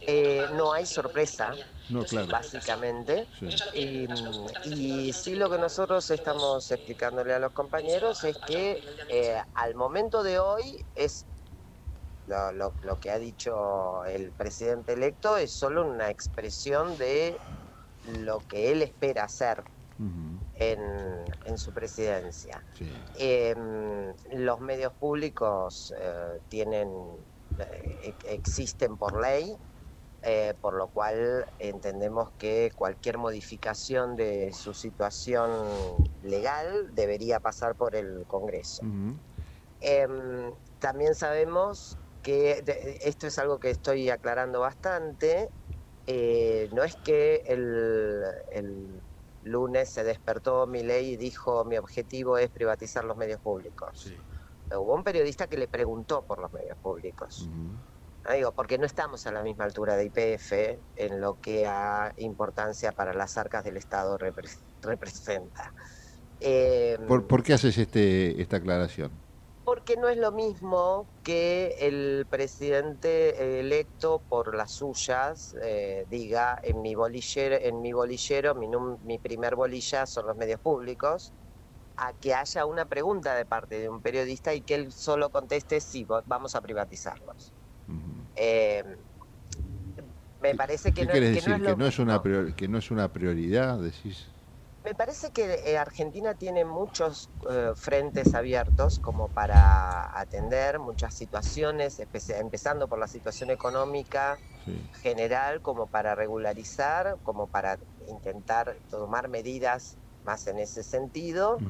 [0.00, 1.52] eh, no hay sorpresa,
[1.88, 2.28] No, claro.
[2.28, 3.26] básicamente.
[3.40, 3.48] Sí.
[3.74, 4.08] Y,
[5.08, 10.22] y sí lo que nosotros estamos explicándole a los compañeros es que eh, al momento
[10.22, 11.26] de hoy es
[12.30, 17.42] lo, lo- lo que ha dicho el presidente electo es solo una expresión de
[18.02, 19.64] lo que él espera hacer
[20.54, 20.80] en,
[21.44, 22.64] en su presidencia.
[22.72, 23.04] sí.
[23.14, 23.54] Eh,
[24.32, 26.88] los medios públicos eh, tienen,
[27.58, 29.56] eh, existen por ley,
[30.22, 37.96] eh, por lo cual entendemos que cualquier modificación de su situación legal debería pasar por
[37.96, 38.84] el Congreso.
[39.80, 45.50] Em, también sabemos que de- esto es algo que estoy aclarando bastante.
[46.06, 49.00] eh, no es que el, el
[49.42, 54.12] lunes se despertó mi ley y dijo mi objetivo es privatizar los medios públicos.
[54.72, 57.48] Hubo un periodista que le preguntó por los medios públicos.
[58.24, 62.12] No digo, porque no estamos a la misma altura de IPF en lo que a
[62.16, 65.72] importancia para las arcas del Estado repre- representa.
[66.38, 69.10] Em, ¿Por, por qué haces este, esta aclaración?
[69.70, 76.82] Porque no es lo mismo que el presidente electo por las suyas eh, diga en
[76.82, 81.34] mi bolillero, en mi bolillero, mi, num- mi primer bolilla son los medios públicos,
[81.96, 85.80] a que haya una pregunta de parte de un periodista y que él solo conteste
[85.80, 87.54] sí, vamos a privatizarlos.
[88.34, 88.84] Eh,
[90.40, 91.42] me parece que ¿Qué no, es ¿Que
[91.76, 92.22] no es, una
[92.56, 93.78] ¿Que no es una prioridad?
[93.80, 94.28] Decís.
[94.82, 101.98] Me parece que eh, Argentina tiene muchos eh, frentes abiertos como para atender muchas situaciones,
[102.28, 104.90] empezando por la situación económica Sí.
[105.02, 111.64] general, como para regularizar, como para intentar tomar medidas más en ese sentido,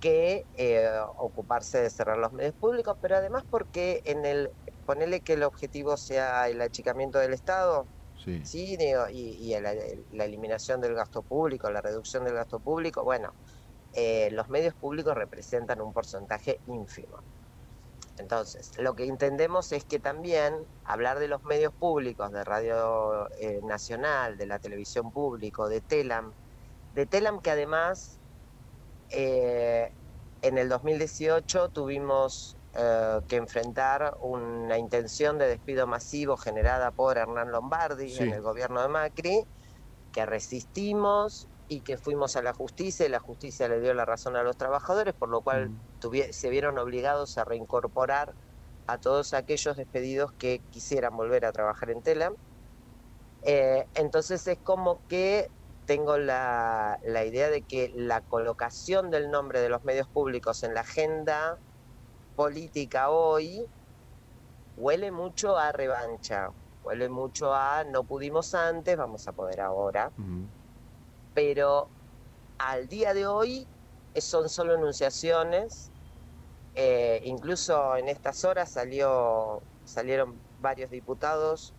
[0.00, 4.52] que eh, ocuparse de cerrar los medios públicos, pero además porque en el
[4.84, 7.88] ponerle que el objetivo sea el achicamiento del Estado,
[8.24, 8.76] Sí.
[8.76, 13.32] Digo, y, la eliminación del gasto público, la reducción del gasto público, bueno,
[13.94, 17.18] eh, los medios públicos representan un porcentaje ínfimo.
[18.18, 20.54] Entonces, lo que entendemos es que también
[20.84, 26.32] hablar de los medios públicos, de Radio eh, Nacional, de la televisión pública, de Telam,
[26.94, 28.18] de Telam que además
[29.10, 29.92] eh,
[30.42, 37.50] en el 2018 tuvimos eh, que enfrentar una intención de despido masivo generada por Hernán
[37.52, 38.22] Lombardi Sí.
[38.24, 39.44] en el gobierno de Macri,
[40.12, 44.36] que resistimos y que fuimos a la justicia y la justicia le dio la razón
[44.36, 45.80] a los trabajadores, por lo cual Mm.
[46.32, 48.36] se vieron obligados a reincorporar
[48.86, 52.36] a todos aquellos despedidos que quisieran volver a trabajar en Telam.
[53.42, 55.48] Eh, entonces es como que
[55.84, 60.74] tengo la, la idea de que la colocación del nombre de los medios públicos en
[60.74, 61.60] la agenda
[62.34, 63.66] política hoy
[64.76, 66.50] huele mucho a revancha,
[66.82, 70.10] huele mucho a no pudimos antes, vamos a poder ahora,
[71.34, 71.88] pero
[72.58, 73.66] al día de hoy
[74.14, 75.90] eh, son solo enunciaciones.
[76.74, 81.74] Eh, incluso en estas horas salió, salieron varios diputados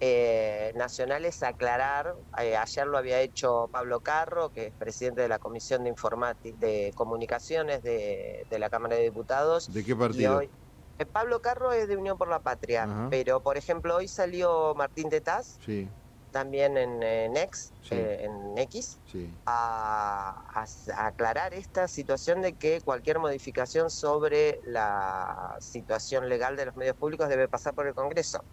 [0.00, 2.14] eh, nacionales aclarar.
[2.38, 6.54] eh, ayer lo había hecho Pablo Carro, que es presidente de la Comisión de, Informati-
[6.56, 9.72] de Comunicaciones de, de la Cámara de Diputados.
[9.72, 10.38] ¿De qué partido?
[10.38, 10.50] hoy,
[10.98, 13.08] eh, Pablo Carro es de Unión por la Patria, Ajá.
[13.10, 15.88] pero por ejemplo hoy salió Martín Tetaz Sí.
[16.30, 17.94] también en, en X, Sí.
[17.94, 19.34] eh, en X, Sí.
[19.46, 26.66] a, a- a aclarar esta situación de que cualquier modificación sobre la situación legal de
[26.66, 28.44] los medios públicos debe pasar por el Congreso.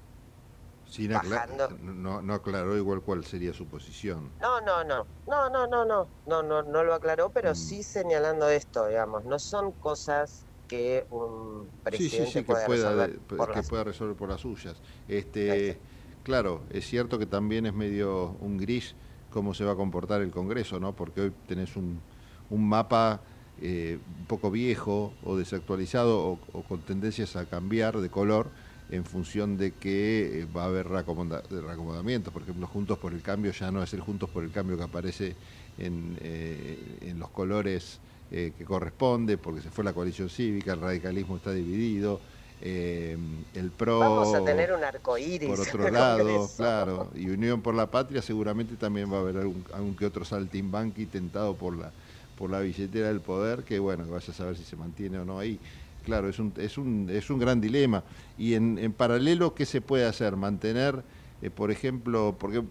[0.94, 1.70] Sin acla- Bajando.
[1.80, 4.32] no, no aclaró igual cuál sería su posición.
[4.40, 7.56] No, no, no, no, no, no, no, no, no, no lo aclaró, pero Mm.
[7.56, 13.12] sí señalando esto, digamos, no son cosas que un Sí, sí, presidente que pueda, resolver
[13.14, 14.84] de- por que las- pueda resolver por las suyas.
[15.08, 15.82] Este,
[16.22, 18.96] claro, es cierto que también es medio un gris
[19.30, 20.96] cómo se va a comportar el Congreso, ¿no?
[20.96, 22.04] Porque hoy tenés un,
[22.50, 23.24] un mapa
[23.58, 28.52] eh, un poco viejo o desactualizado o, o con tendencias a cambiar de color
[28.94, 32.32] en función de que eh, va a haber reacomoda- reacomodamientos.
[32.32, 34.84] Por ejemplo, Juntos por el Cambio ya no es el Juntos por el Cambio que
[34.84, 35.36] aparece
[35.78, 40.82] en, eh, en los colores eh, que corresponde, porque se fue la coalición cívica, el
[40.82, 42.20] radicalismo está dividido,
[42.62, 43.18] eh,
[43.54, 44.00] el PRO...
[44.00, 45.50] Vamos a tener un arco iris.
[45.50, 49.66] Por otro lado, claro, y Unión por la Patria seguramente también va a haber algún,
[49.74, 51.92] algún que otro saltimbanqui tentado por la
[52.36, 55.26] por la billetera del poder, que bueno, que vaya a saber si se mantiene o
[55.26, 55.60] no ahí.
[56.04, 58.04] Claro, es un, es un, es un gran dilema.
[58.38, 60.36] Y en, en paralelo, ¿qué se puede hacer?
[60.36, 61.04] Mantener,
[61.42, 62.64] eh, por ejemplo, porque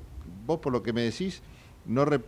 [0.46, 1.42] vos por lo que me decís,
[1.86, 2.20] no eh,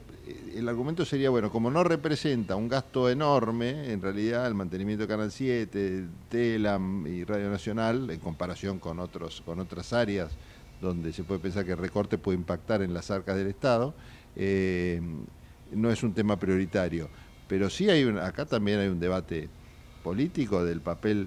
[0.56, 5.08] el argumento sería, bueno, como no representa un gasto enorme, en realidad el mantenimiento de
[5.08, 10.32] Canal 7, Telam y Radio Nacional, en comparación con, otros, con otras áreas
[10.80, 13.94] donde se puede pensar que el recorte puede impactar en las arcas del Estado,
[14.36, 15.00] eh,
[15.72, 17.08] no es un tema prioritario.
[17.48, 19.48] Pero sí hay un, acá también hay un debate
[20.04, 21.18] político del papel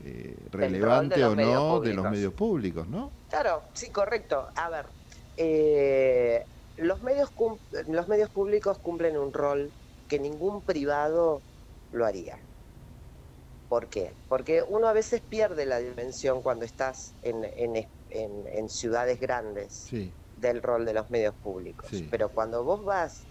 [0.00, 3.04] eh, relevante o no de los medios públicos, ¿no?
[3.28, 4.48] Claro, sí, correcto.
[4.54, 4.94] A ver,
[5.36, 7.58] eh, los, medios cum-
[7.88, 9.74] los medios públicos cumplen un rol
[10.06, 11.44] que ningún privado
[11.90, 12.48] lo haría.
[13.68, 14.16] ¿Por qué?
[14.28, 17.76] Porque uno a veces pierde la dimensión cuando estás en, en
[18.08, 21.88] en- en ciudades grandes Sí, del rol de los medios públicos.
[21.90, 22.08] Sí.
[22.08, 23.28] Pero cuando vos vas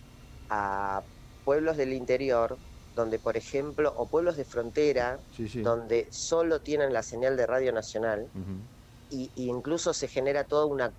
[0.49, 1.06] a
[1.43, 2.60] pueblos del interior,
[2.96, 5.62] donde por ejemplo, o pueblos de frontera, sí, sí.
[5.62, 8.62] donde solo tienen la señal de Radio Nacional, Ujú.
[9.10, 10.93] y, y incluso se genera toda una,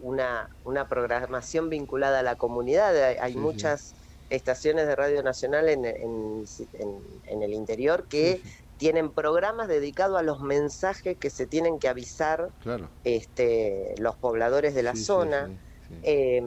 [0.00, 2.96] una, una programación vinculada a la comunidad.
[3.20, 3.94] Hay, Sí, muchas
[4.30, 8.40] estaciones de Radio Nacional en, en- en- en el interior que
[8.76, 12.90] tienen programas dedicados a los mensajes que se tienen que avisar claro.
[13.04, 15.48] este, los pobladores de la sí, zona.
[15.48, 16.00] sí, sí.
[16.02, 16.42] Eh,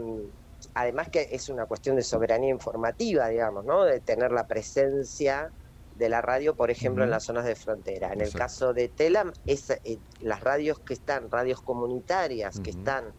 [0.74, 3.84] además que es una cuestión de soberanía informativa, digamos, ¿no?
[3.84, 5.54] De tener la presencia
[5.92, 8.14] de la radio, por ejemplo, en las zonas de frontera.
[8.14, 13.14] En el caso de Telam, es, eh, las radios que están, radios comunitarias que están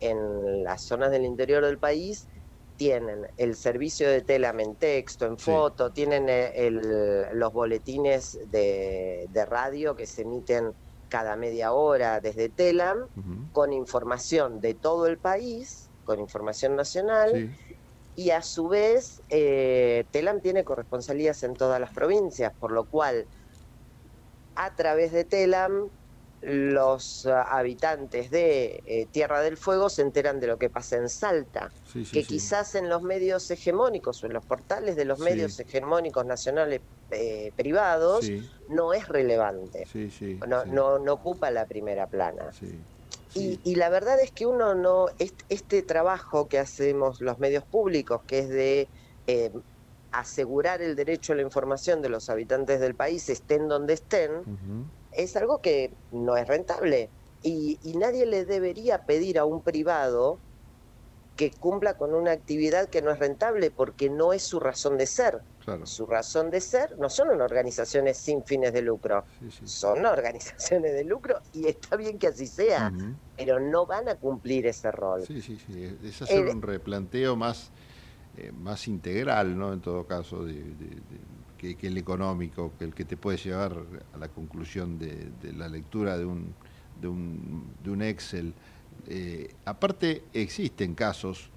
[0.00, 2.28] en las zonas del interior del país,
[2.76, 5.50] tienen el servicio de Telam en texto, en Sí.
[5.50, 10.74] foto, tienen eh, el- los boletines de, de radio que se emiten
[11.08, 13.08] cada media hora desde Telam
[13.50, 17.76] con información de todo el país, con información nacional, Sí,
[18.18, 23.28] y a su vez eh, Telam tiene corresponsalías en todas las provincias, por lo cual
[24.56, 25.88] a través de Telam
[26.40, 31.08] los ah, habitantes de eh, Tierra del Fuego se enteran de lo que pasa en
[31.08, 32.26] Salta, sí, sí, que sí.
[32.26, 36.80] quizás en los medios hegemónicos o en los portales de los medios hegemónicos nacionales
[37.10, 38.28] eh, privados
[38.68, 40.40] no es relevante, sí, sí.
[40.48, 42.50] no, no, no ocupa la primera plana.
[43.28, 47.38] Sí, Y, y la verdad es que uno no, este, este trabajo que hacemos los
[47.38, 48.90] medios públicos, que es de
[49.26, 49.50] eh,
[50.10, 54.46] asegurar el derecho a la información de los habitantes del país, estén donde estén,
[55.12, 57.12] es algo que no es rentable.
[57.42, 60.42] Y, y nadie le debería pedir a un privado
[61.38, 65.06] que cumpla con una actividad que no es rentable porque no es su razón de
[65.06, 65.40] ser.
[65.60, 65.86] Claro.
[65.86, 69.68] Su razón de ser no son organizaciones sin fines de lucro, Sí, sí.
[69.68, 72.92] son organizaciones de lucro y está bien que así sea
[73.36, 75.24] pero no van a cumplir ese rol.
[75.24, 75.84] Sí, sí, sí.
[76.02, 77.70] Es hacer un replanteo más,
[78.36, 79.72] eh, más integral, ¿no?
[79.72, 81.20] En todo caso, de, de- de-
[81.56, 83.76] que, que el económico, que el que te puede llevar
[84.12, 86.56] a la conclusión de, de la lectura de un,
[86.96, 88.56] de un, de un Excel.
[89.10, 91.48] Eh, aparte, existen casos,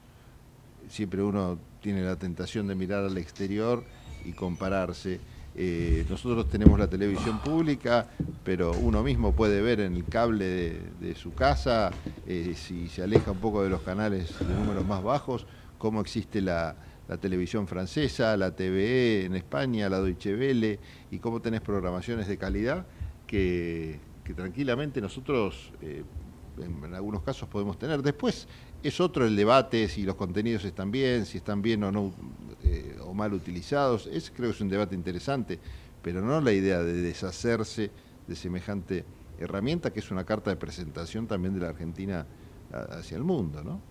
[0.88, 3.84] siempre uno tiene la tentación de mirar al exterior
[4.24, 5.20] y compararse.
[5.54, 8.08] Eh, nosotros tenemos la televisión pública,
[8.46, 11.92] pero uno mismo puede ver en el cable de, su casa,
[12.26, 15.46] eh, si se aleja un poco de los canales de números más bajos,
[15.78, 16.76] cómo existe la,
[17.20, 20.80] televisión francesa, la TVE en España, la Deutsche Welle,
[21.12, 22.86] y cómo tenés programaciones de calidad
[23.28, 24.00] que,
[24.34, 25.74] tranquilamente nosotros
[26.58, 28.02] en, algunos casos podemos tener.
[28.02, 28.48] Después
[28.84, 32.12] es otro el debate si los contenidos están bien, si están bien o no
[32.64, 34.08] eh, o mal utilizados.
[34.08, 35.60] Es creo que es un debate interesante,
[36.02, 37.92] pero no la idea de deshacerse
[38.28, 39.06] de semejante
[39.40, 42.26] herramienta que es una carta de presentación también de la Argentina
[42.72, 43.91] hacia el mundo, ¿no?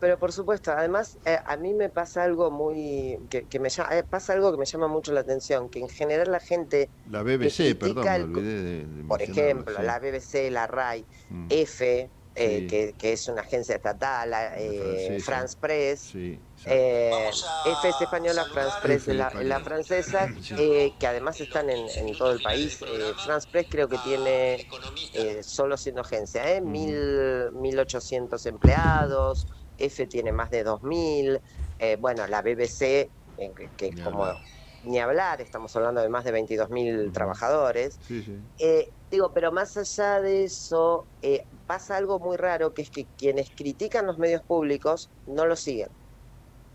[0.00, 3.96] Pero por supuesto, además eh, a mí me pasa algo muy que, que me llama,
[3.98, 7.22] eh, pasa algo que me llama mucho la atención, que en general la gente La
[7.22, 9.82] BBC, perdón, me el- olvidé de, de por ejemplo, sí.
[9.84, 11.46] la BBC, la RAI, Mm.
[11.50, 12.66] F, eh, Sí.
[12.66, 15.24] que, que es una agencia estatal, la, eh, francesa.
[15.24, 16.70] France Press, Sí, sí.
[16.70, 17.30] eh,
[17.66, 20.54] F es española, France Press es la, la francesa, Sí.
[20.58, 22.80] eh, que además están en, en todo el país.
[22.82, 24.64] Eh, France Press creo que tiene,
[25.12, 26.60] eh, solo siendo agencia, ¿eh?
[26.60, 29.46] Mil, 1.800 empleados,
[29.80, 31.40] F tiene más de 2.000,
[31.78, 34.38] eh, bueno, la BBC, eh, que, Ni como
[34.82, 37.12] ni hablar, estamos hablando de más de 22.000 Ujú.
[37.12, 37.98] trabajadores.
[38.00, 38.32] Sí, sí.
[38.58, 43.06] Eh, digo, pero más allá de eso, eh, pasa algo muy raro, que es que
[43.16, 45.88] quienes critican los medios públicos no los siguen.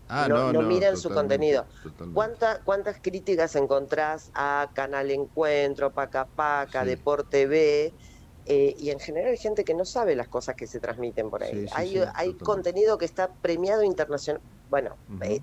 [0.08, 1.66] Ah, no- no miran su contenido.
[1.82, 2.14] totalmente.
[2.14, 6.90] ¿Cuánta- ¿Cuántas críticas encontrás a Canal Encuentro, Paca Paca, Sí.
[6.90, 7.94] Deporte B?
[8.48, 11.42] Eh, y en general hay gente que no sabe las cosas que se transmiten por
[11.42, 11.52] ahí.
[11.52, 12.44] Sí, sí, hay sí, hay totalmente.
[12.44, 14.40] contenido que está premiado internacional.
[14.68, 15.22] Bueno, Ujú.
[15.24, 15.40] eh,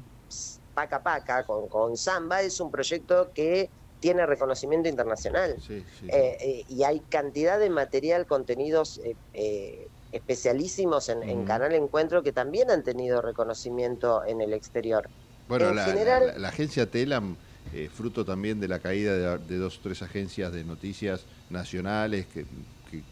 [0.74, 5.56] Paca Paca con, con Samba es un proyecto que tiene reconocimiento internacional.
[5.70, 9.00] Eh, eh, y hay cantidad de material, contenidos
[10.12, 11.44] especialísimos en.
[11.46, 15.10] Canal Encuentro que también han tenido reconocimiento en el exterior.
[15.48, 17.38] Bueno, en la, general- la- la agencia Telam,
[17.72, 22.28] eh, fruto también de la caída de, de dos o tres agencias de noticias nacionales
[22.28, 22.46] que,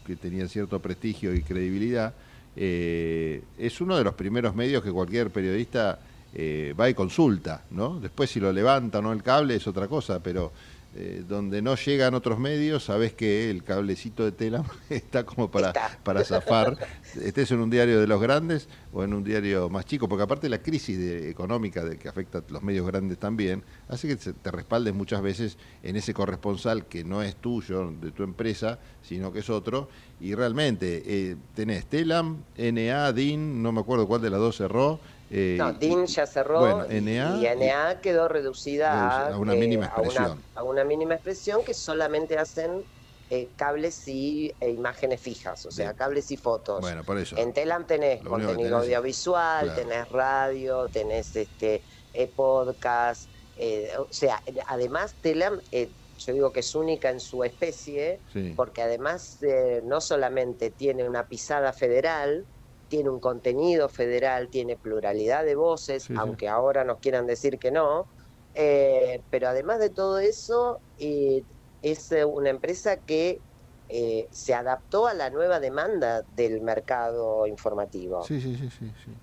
[0.06, 2.14] que- tenían cierto prestigio y credibilidad,
[2.56, 5.98] eh, es uno de los primeros medios que cualquier periodista
[6.34, 8.00] eh, va y consulta, ¿no?
[8.00, 10.50] Después si lo levanta o no el cable es otra cosa, pero
[10.94, 15.68] eh, donde no llegan otros medios, sabes que el cablecito de Telam está como para,
[15.68, 15.98] Está.
[16.02, 16.76] para zafar,
[17.20, 20.48] estés en un diario de los grandes o en un diario más chico, porque aparte
[20.50, 24.50] la crisis de- económica de que afecta a los medios grandes también, hace que te
[24.50, 29.38] respaldes muchas veces en ese corresponsal que no es tuyo, de tu empresa, sino que
[29.38, 29.88] es otro,
[30.20, 35.00] y realmente eh, tenés Telam, NA, DIN, no me acuerdo cuál de las dos cerró.
[35.34, 39.54] Eh, No, DIN ya cerró bueno, y, NA, y NA quedó reducida a, a una
[39.54, 40.44] mínima a una- expresión.
[40.54, 42.84] A una, mínima expresión que solamente hacen
[43.30, 45.96] eh, cables y e imágenes fijas, o sea, Bien.
[45.96, 46.80] cables y fotos.
[46.82, 47.34] Bueno, por eso.
[47.38, 49.80] En Telam tenés Lo contenido tenés- audiovisual, claro.
[49.80, 56.60] tenés radio, tenés este eh, podcast, eh, o sea, además Telam, eh, yo digo que
[56.60, 58.52] es única en su especie, Sí.
[58.54, 62.46] porque además eh, no solamente tiene una pisada federal,
[62.92, 66.20] tiene un contenido federal, tiene pluralidad de voces, Sí, sí.
[66.20, 68.06] aunque ahora nos quieran decir que no,
[68.52, 71.42] eh, pero además de todo eso, eh,
[71.80, 73.40] es eh, una empresa que
[73.88, 78.26] eh, se adaptó a la nueva demanda del mercado informativo.
[78.26, 79.14] Sí, sí, sí, sí,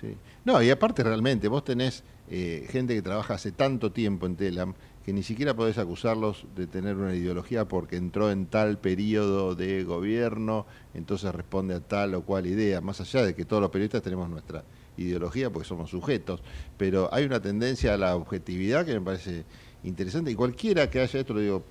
[0.00, 0.20] sí.
[0.42, 4.74] No, y aparte realmente, vos tenés gente que trabaja hace tanto tiempo en Telam
[5.04, 9.82] que ni siquiera podés acusarlos de tener una ideología porque entró en tal periodo de
[9.84, 14.02] gobierno, entonces responde a tal o cual idea, más allá de que todos los periodistas
[14.02, 14.64] tenemos nuestra
[14.96, 16.40] ideología porque somos sujetos,
[16.76, 19.44] pero hay una tendencia a la objetividad que me parece
[19.82, 21.64] interesante y cualquiera que haya esto, lo digo,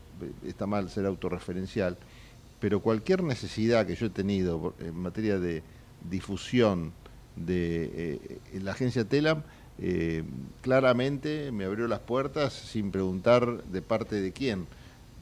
[0.46, 1.98] está mal ser autorreferencial,
[2.60, 5.64] pero cualquier necesidad que yo he tenido en materia de
[6.10, 6.94] difusión
[7.36, 8.20] de
[8.54, 9.44] eh, la agencia Telam,
[9.80, 10.24] eh,
[10.62, 14.68] claramente me abrió las puertas sin preguntar de parte de quién,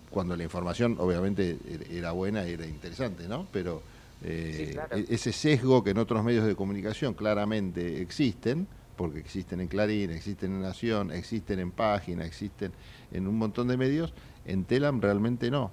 [0.10, 3.48] cuando la información obviamente er- era buena y era interesante, ¿no?
[3.52, 3.82] Pero
[4.22, 4.98] eh, Sí, claro.
[4.98, 10.12] e- ese sesgo que en otros medios de comunicación claramente existen, porque existen en Clarín,
[10.12, 12.74] existen en Nación, existen en Página, existen
[13.12, 14.14] en un montón de medios,
[14.46, 15.72] en Telam realmente no.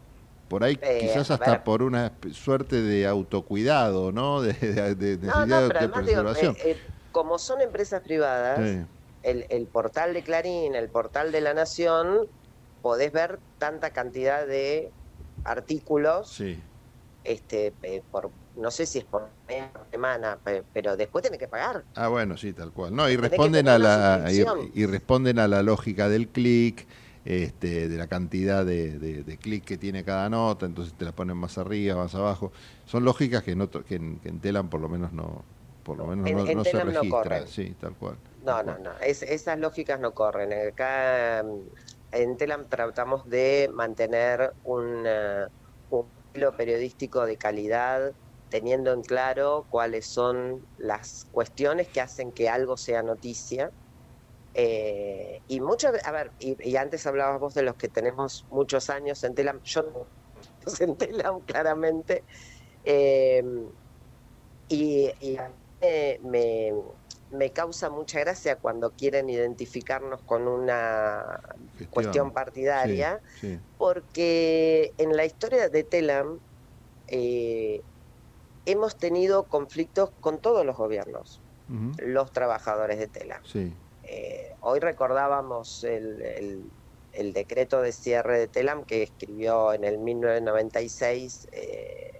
[0.48, 4.42] Por ahí Eh, quizás hasta por una suerte de autocuidado, ¿no?
[4.42, 6.56] De, de- de No, necesidad no, de- pero además preservación.
[6.60, 6.76] eh, eh,
[7.16, 8.84] como son empresas privadas, Sí.
[9.22, 12.28] el, el portal de Clarín, el portal de La Nación,
[12.82, 14.92] podés ver tanta cantidad de
[15.44, 16.62] artículos, Sí,
[17.24, 19.34] este, eh, por no sé si es por
[19.72, 21.84] por semana, pe- pero después tenés que pagar.
[21.94, 22.94] Ah, bueno, sí, tal cual.
[22.94, 24.30] No, y responden a la
[24.74, 26.86] y, responden a la lógica del clic,
[27.24, 31.12] este, de la cantidad de, de, de clic que tiene cada nota, entonces te la
[31.12, 32.52] ponen más arriba, más abajo.
[32.84, 35.46] Son lógicas que en, otro- que en, que en Telam por lo menos no,
[35.86, 37.08] por lo menos En- no, en no se no registra.
[37.08, 37.46] corren.
[37.46, 38.20] sí, tal cual.
[38.40, 38.80] No, tal no, cual.
[38.80, 40.52] no, es- esas lógicas no corren.
[40.52, 41.68] Acá mm,
[42.12, 45.46] en Telam tratamos de mantener un, eh,
[45.88, 48.14] un estilo periodístico de calidad,
[48.48, 53.72] teniendo en claro cuáles son las cuestiones que hacen que algo sea noticia.
[54.54, 58.90] Eh, y muchas, a ver, y, y antes hablabas vos de los que tenemos muchos
[58.90, 60.12] años en Telam, yo no
[60.80, 62.24] en Telam claramente,
[62.84, 63.42] Eh,
[64.68, 65.12] y,
[65.86, 66.72] me- me,
[67.30, 71.40] me causa mucha gracia cuando quieren identificarnos con una
[71.72, 71.88] Gestión.
[71.90, 73.60] cuestión partidaria, Sí, sí.
[73.76, 76.38] porque en la historia de Telam
[77.08, 77.82] eh,
[78.64, 81.42] hemos tenido conflictos con todos los gobiernos.
[81.98, 83.42] Los trabajadores de Telam.
[83.44, 83.76] Sí.
[84.02, 86.72] Eh, hoy recordábamos el, el-
[87.12, 92.15] el decreto de cierre de Telam que escribió en el 1996 eh,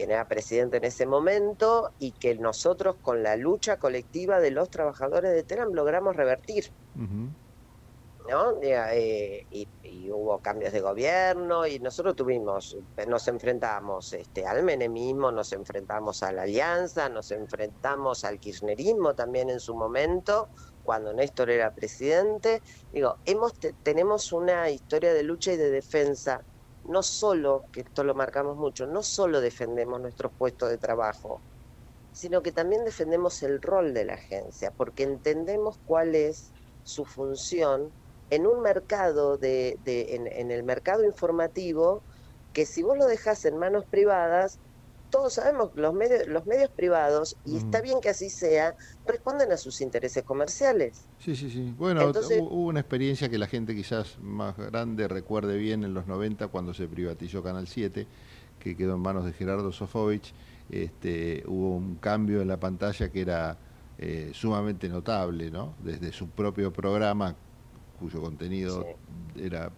[0.00, 4.70] quien era presidente en ese momento y que nosotros con la lucha colectiva de los
[4.70, 6.64] trabajadores de Telam logramos revertir.
[8.28, 8.54] ¿no?
[8.62, 12.76] Eh, y, y hubo cambios de gobierno y nosotros tuvimos,
[13.08, 19.50] nos enfrentamos este, al menemismo, nos enfrentamos a la alianza, nos enfrentamos al kirchnerismo también
[19.50, 20.50] en su momento,
[20.82, 22.60] cuando Néstor era presidente.
[22.90, 26.40] Digo, hemos, te- tenemos una historia de lucha y de defensa,
[26.84, 31.44] no solo, que esto lo marcamos mucho, no solo defendemos nuestros puestos de trabajo,
[32.12, 36.52] sino que también defendemos el rol de la agencia, porque entendemos cuál es
[36.82, 37.94] su función
[38.30, 42.04] en un mercado de, de- en, en el mercado informativo
[42.52, 44.60] que si vos lo dejás en manos privadas
[45.10, 49.50] todos sabemos que los medios los medios privados y está bien que así sea responden
[49.52, 51.74] a sus intereses comerciales Sí, sí, sí.
[51.76, 55.92] Bueno, Entonces- hu- hubo una experiencia que la gente quizás más grande recuerde bien en
[55.92, 58.06] los 90 cuando se privatizó Canal 7,
[58.58, 60.32] que quedó en manos de Gerardo Sofovich.
[60.70, 63.58] Este, hubo un cambio en la pantalla que era
[63.98, 65.74] eh, sumamente notable, ¿no?
[65.82, 67.34] Desde su propio programa,
[67.98, 68.86] cuyo contenido
[69.36, 69.70] era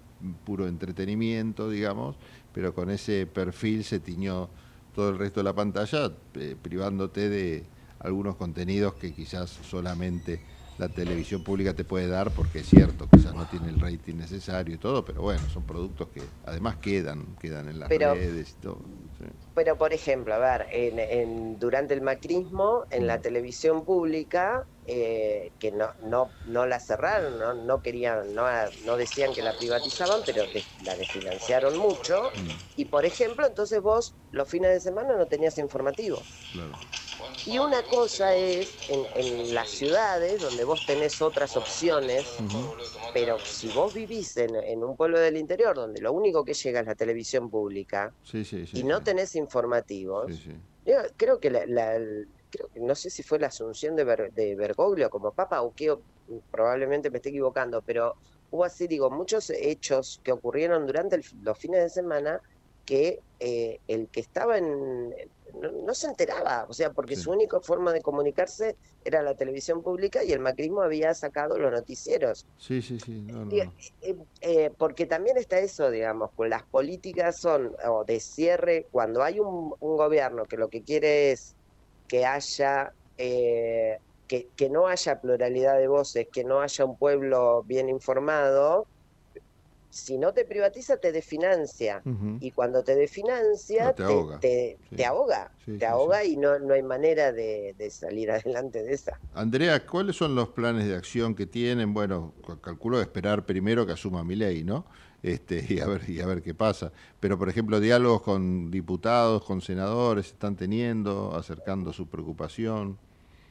[0.45, 2.14] puro entretenimiento, digamos,
[2.53, 4.49] pero con ese perfil se tiñó
[4.93, 10.43] todo el resto de la pantalla, eh, privándote de algunos contenidos que quizás solamente
[10.76, 14.74] la televisión pública te puede dar, porque es cierto, quizás no tiene el rating necesario
[14.74, 18.61] y todo, pero bueno, son productos que además quedan, quedan en las Pero- redes y
[18.61, 18.82] todo.
[19.18, 19.24] sí.
[19.55, 25.53] pero por ejemplo a ver en, en- durante el macrismo en la televisión pública eh,
[25.59, 28.45] que no no no la cerraron no, no querían no,
[28.80, 32.33] no decían que la privatizaban pero de- la desfinanciaron mucho.
[32.74, 36.28] Y por ejemplo entonces vos los fines de semana no tenías informativo.
[36.51, 36.78] Claro.
[37.45, 42.45] Y una cosa es en, en las ciudades donde vos tenés otras opciones,
[43.12, 46.80] pero si vos vivís en, en un pueblo del interior donde lo único que llega
[46.80, 48.78] es la televisión pública Sí, sí, sí.
[48.78, 50.26] y no tenés informativos,
[50.85, 51.64] yo creo que la,
[52.53, 55.73] creo que no sé si fue la asunción de, Ber- de Bergoglio como papa o
[55.75, 56.05] qué, o-
[56.51, 58.15] probablemente me esté equivocando, pero
[58.51, 62.41] hubo así, digo, muchos hechos que ocurrieron durante el- los fines de semana
[62.85, 65.11] que eh, el que estaba en...
[65.55, 67.23] No, no se enteraba, o sea, porque Sí.
[67.23, 71.71] su única forma de comunicarse era la televisión pública y el macrismo había sacado los
[71.73, 72.47] noticieros.
[72.57, 73.13] Sí, sí, sí.
[73.23, 73.75] No, no.
[74.01, 79.23] eh, eh, porque también está eso, digamos, pues las políticas son o de cierre, cuando
[79.23, 81.57] hay un, un gobierno que lo que quiere es
[82.13, 83.99] que haya, eh,
[84.29, 88.89] que, que no haya pluralidad de voces, que no haya un pueblo bien informado,
[89.91, 92.05] si no te privatiza, te desfinancia.
[92.39, 94.39] Y cuando te desfinancia, No, te ahoga.
[94.41, 94.97] te, Sí.
[94.97, 95.53] te ahoga.
[95.65, 99.13] Sí, te sí, ahoga y no, no hay manera de, de salir adelante de esa.
[99.35, 101.95] Andrea, ¿cuáles son los planes de acción que tienen?
[101.95, 104.87] Bueno, cal- calculo esperar primero que asuma mi ley, ¿no?
[105.23, 106.93] Este, y a ver y a ver qué pasa.
[107.20, 112.99] Pero por ejemplo, diálogos con diputados, con senadores, están teniendo, acercando su preocupación.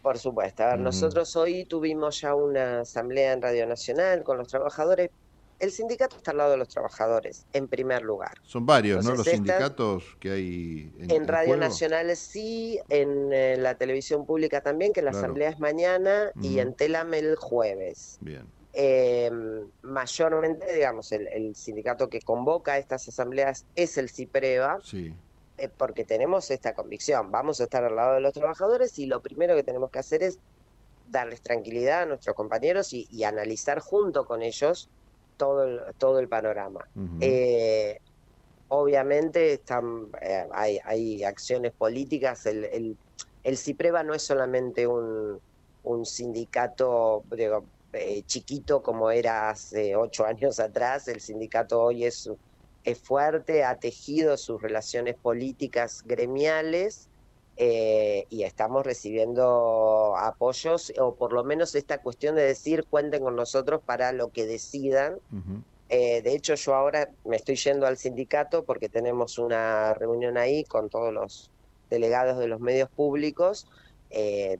[0.02, 0.64] Por supuesto.
[0.64, 5.10] A ver, nosotros hoy tuvimos ya una asamblea en Radio Nacional con los trabajadores.
[5.60, 8.34] El sindicato está al lado de los trabajadores, en primer lugar.
[8.42, 9.14] Son varios, ¿no?
[9.14, 11.62] Los sindicatos que hay en, En Radio juego.
[11.62, 15.26] Nacional sí, en eh, la televisión pública también, que la Claro.
[15.28, 18.18] asamblea es mañana, y en Telam el jueves.
[18.22, 18.48] Bien.
[18.74, 19.30] Eh,
[19.82, 25.14] mayormente, digamos, el, el sindicato que convoca estas asambleas es el CIPREVA, Sí.
[25.58, 29.22] eh, porque tenemos esta convicción, vamos a estar al lado de los trabajadores y lo
[29.22, 30.40] primero que tenemos que hacer es
[31.10, 34.90] darles tranquilidad a nuestros compañeros y, y analizar junto con ellos
[35.36, 36.88] todo el, todo el panorama.
[37.20, 38.00] Eh,
[38.70, 40.08] obviamente están,
[40.54, 42.98] hay, hay acciones políticas, el, el,
[43.44, 45.42] el CIPREVA no es solamente un,
[45.84, 52.30] un sindicato digo, eh, chiquito como era hace ocho años atrás, el sindicato hoy es,
[52.84, 57.10] es fuerte, ha tejido sus relaciones políticas gremiales
[57.58, 63.36] eh, y estamos recibiendo apoyos, o por lo menos esta cuestión de decir cuenten con
[63.36, 65.20] nosotros para lo que decidan.
[65.90, 70.64] Eh, de hecho, yo ahora me estoy yendo al sindicato porque tenemos una reunión ahí
[70.64, 71.52] con todos los
[71.90, 73.68] delegados de los medios públicos,
[74.10, 74.58] eh,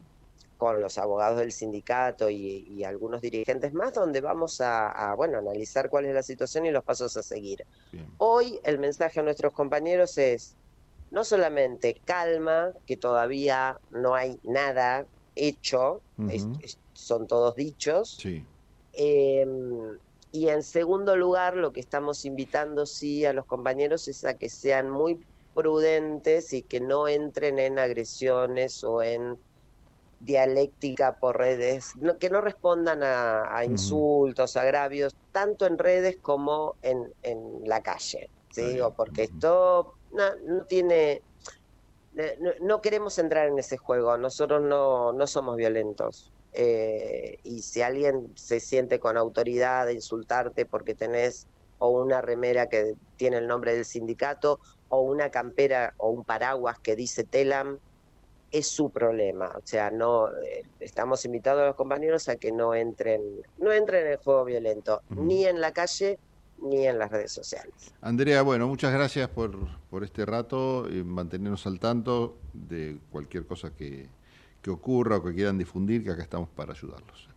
[0.62, 5.40] con los abogados del sindicato y, y algunos dirigentes más, donde vamos a, a, bueno,
[5.40, 7.66] analizar cuál es la situación y los pasos a seguir.
[7.92, 8.08] Bien.
[8.18, 10.56] Hoy el mensaje a nuestros compañeros es
[11.10, 16.60] no solamente calma, que todavía no hay nada hecho, es- Ujú.
[16.62, 18.46] es- son todos dichos, Sí.
[18.94, 19.44] eh,
[20.32, 24.48] y en segundo lugar, lo que estamos invitando sí a los compañeros es a que
[24.50, 29.42] sean muy prudentes y que no entren en agresiones o en
[30.24, 36.76] dialéctica por redes, no- que no respondan a, a insultos, agravios, tanto en redes como
[36.82, 38.30] en, en la calle.
[38.52, 38.62] ¿sí?
[38.74, 41.22] Digo, porque esto no, no tiene...
[42.14, 46.34] No, no queremos entrar en ese juego, nosotros no, no somos violentos.
[46.52, 51.48] Eh, y si alguien se siente con autoridad de insultarte porque tenés
[51.78, 54.60] o una remera que tiene el nombre del sindicato
[54.90, 57.80] o una campera o un paraguas que dice Telam,
[58.52, 59.48] es su problema.
[59.56, 63.22] O sea, no eh, estamos invitados a los compañeros a que no entren,
[63.58, 66.20] no entren en el juego violento, ni en la calle
[66.62, 67.74] ni en las redes sociales.
[68.02, 69.58] Andrea, bueno, muchas gracias por,
[69.90, 74.08] por este rato y mantenernos al tanto de cualquier cosa que,
[74.62, 77.30] que ocurra o que quieran difundir, que acá estamos para ayudarlos.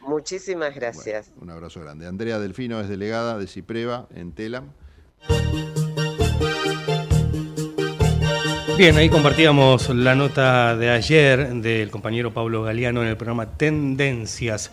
[0.00, 1.32] Muchísimas gracias.
[1.40, 2.06] Un abrazo grande.
[2.06, 4.72] Andrea Delfino es delegada de Cipreva en Telam.
[8.78, 14.70] Bien, ahí compartíamos la nota de ayer del compañero Pablo Galeano en el programa Tendencias.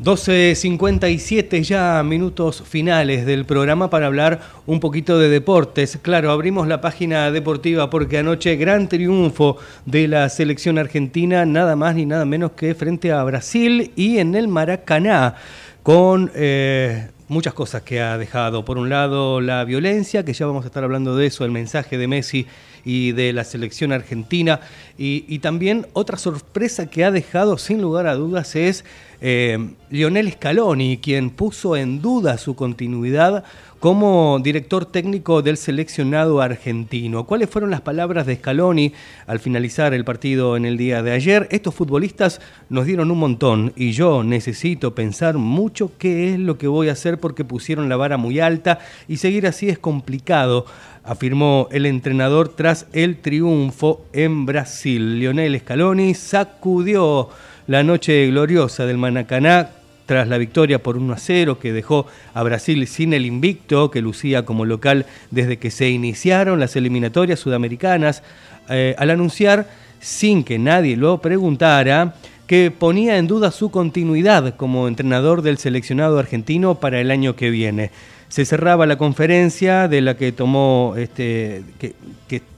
[0.00, 5.98] 12.57 ya minutos finales del programa para hablar un poquito de deportes.
[6.00, 11.96] Claro, abrimos la página deportiva porque anoche gran triunfo de la selección argentina, nada más
[11.96, 15.34] ni nada menos que frente a Brasil y en el Maracaná,
[15.82, 18.64] con eh, muchas cosas que ha dejado.
[18.64, 21.96] Por un lado, la violencia, que ya vamos a estar hablando de eso, el mensaje
[21.96, 22.46] de Messi
[22.84, 24.60] y de la selección argentina.
[24.98, 28.84] Y, y también otra sorpresa que ha dejado sin lugar a dudas es
[29.20, 33.44] eh, Lionel Scaloni, quien puso en duda su continuidad
[33.80, 37.24] como director técnico del seleccionado argentino.
[37.24, 38.92] ¿Cuáles fueron las palabras de Scaloni
[39.26, 41.48] al finalizar el partido en el día de ayer?
[41.50, 46.68] Estos futbolistas nos dieron un montón y yo necesito pensar mucho qué es lo que
[46.68, 50.66] voy a hacer porque pusieron la vara muy alta y seguir así es complicado
[51.02, 55.18] afirmó el entrenador tras el triunfo en Brasil.
[55.18, 57.30] Lionel Scaloni sacudió
[57.70, 59.70] la noche gloriosa del Manacaná
[60.04, 62.04] tras la victoria por 1 a 0 que dejó
[62.34, 67.38] a Brasil sin el invicto que lucía como local desde que se iniciaron las eliminatorias
[67.38, 68.24] sudamericanas,
[68.70, 69.68] eh, al anunciar,
[70.00, 72.16] sin que nadie lo preguntara,
[72.48, 77.50] que ponía en duda su continuidad como entrenador del seleccionado argentino para el año que
[77.50, 77.92] viene.
[78.28, 81.62] Se cerraba la conferencia de la que tomó, este,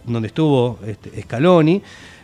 [0.07, 1.83] donde estuvo este, Scaloni,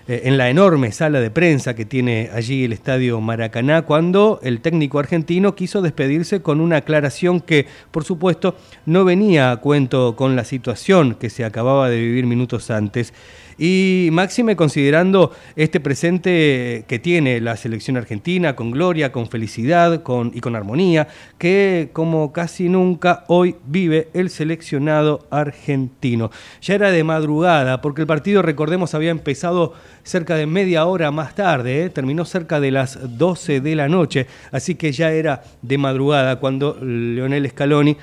[0.09, 4.63] eh, en la enorme sala de prensa que tiene allí el estadio Maracaná, cuando el
[4.63, 8.57] técnico argentino quiso despedirse con una aclaración que, por supuesto,
[8.87, 13.13] no venía a cuento con la situación que se acababa de vivir minutos antes.
[13.59, 20.01] Y máxime considerando este presente que tiene la selección argentina, con gloria, con felicidad
[20.33, 26.31] y con armonía, que como casi nunca hoy vive el seleccionado argentino.
[26.63, 31.35] Ya era de madrugada, porque el partido, recordemos, había empezado cerca de media hora más
[31.35, 31.91] tarde, ¿eh?
[31.91, 36.79] terminó cerca de las 12 de la noche, así que ya era de madrugada cuando
[36.81, 37.97] Leonel Scaloni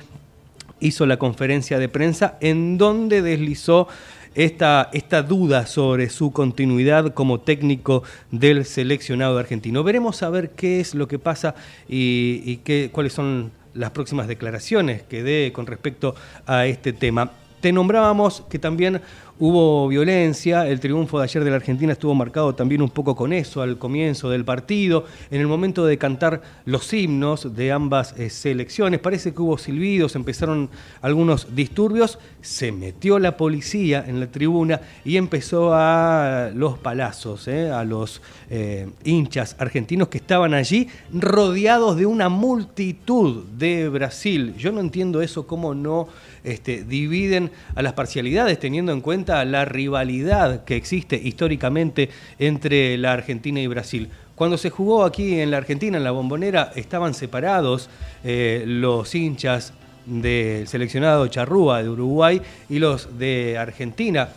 [0.80, 3.88] hizo la conferencia de prensa en donde deslizó
[4.36, 9.82] esta, esta duda sobre su continuidad como técnico del seleccionado argentino.
[9.82, 11.54] Veremos a ver qué es lo que pasa
[11.88, 16.14] y, y qué, cuáles son las próximas declaraciones que dé con respecto
[16.46, 17.32] a este tema.
[17.60, 19.00] Te nombrábamos que también
[19.38, 23.32] hubo violencia, el triunfo de ayer de la Argentina estuvo marcado también un poco con
[23.32, 28.30] eso al comienzo del partido, en el momento de cantar los himnos de ambas eh,
[28.30, 30.70] selecciones, parece que hubo silbidos, empezaron
[31.02, 37.70] algunos disturbios, se metió la policía en la tribuna y empezó a los palazos, eh,
[37.70, 44.54] a los eh, hinchas argentinos que estaban allí rodeados de una multitud de Brasil.
[44.56, 46.08] Yo no entiendo eso, cómo no
[46.46, 53.12] este, dividen a las parcialidades teniendo en cuenta la rivalidad que existe históricamente entre la
[53.12, 54.08] Argentina y Brasil.
[54.36, 57.90] Cuando se jugó aquí en la Argentina, en la bombonera, estaban separados
[58.22, 59.72] eh, los hinchas
[60.04, 64.28] del seleccionado Charrúa de Uruguay y los de Argentina.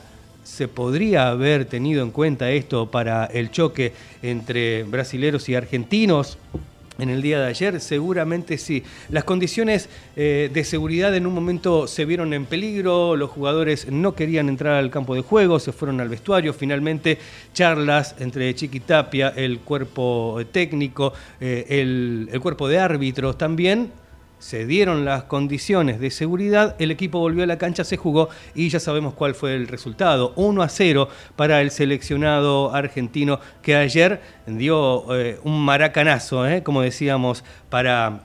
[0.43, 3.93] ¿Se podría haber tenido en cuenta esto para el choque
[4.23, 6.39] entre brasileros y argentinos?
[6.99, 8.83] En el día de ayer, seguramente sí.
[9.09, 14.15] Las condiciones eh, de seguridad en un momento se vieron en peligro, los jugadores no
[14.15, 17.17] querían entrar al campo de juego, se fueron al vestuario, finalmente
[17.53, 21.65] charlas entre Chiquitapia, el cuerpo técnico, eh,
[22.31, 23.91] el cuerpo de árbitros también,
[24.39, 28.69] se dieron las condiciones de seguridad, el equipo volvió a la cancha, se jugó y
[28.69, 30.33] ya sabemos cuál fue el resultado.
[30.35, 36.81] 1 a 0 para el seleccionado argentino que ayer dio eh, un maracanazo, eh, como
[36.81, 38.21] decíamos, para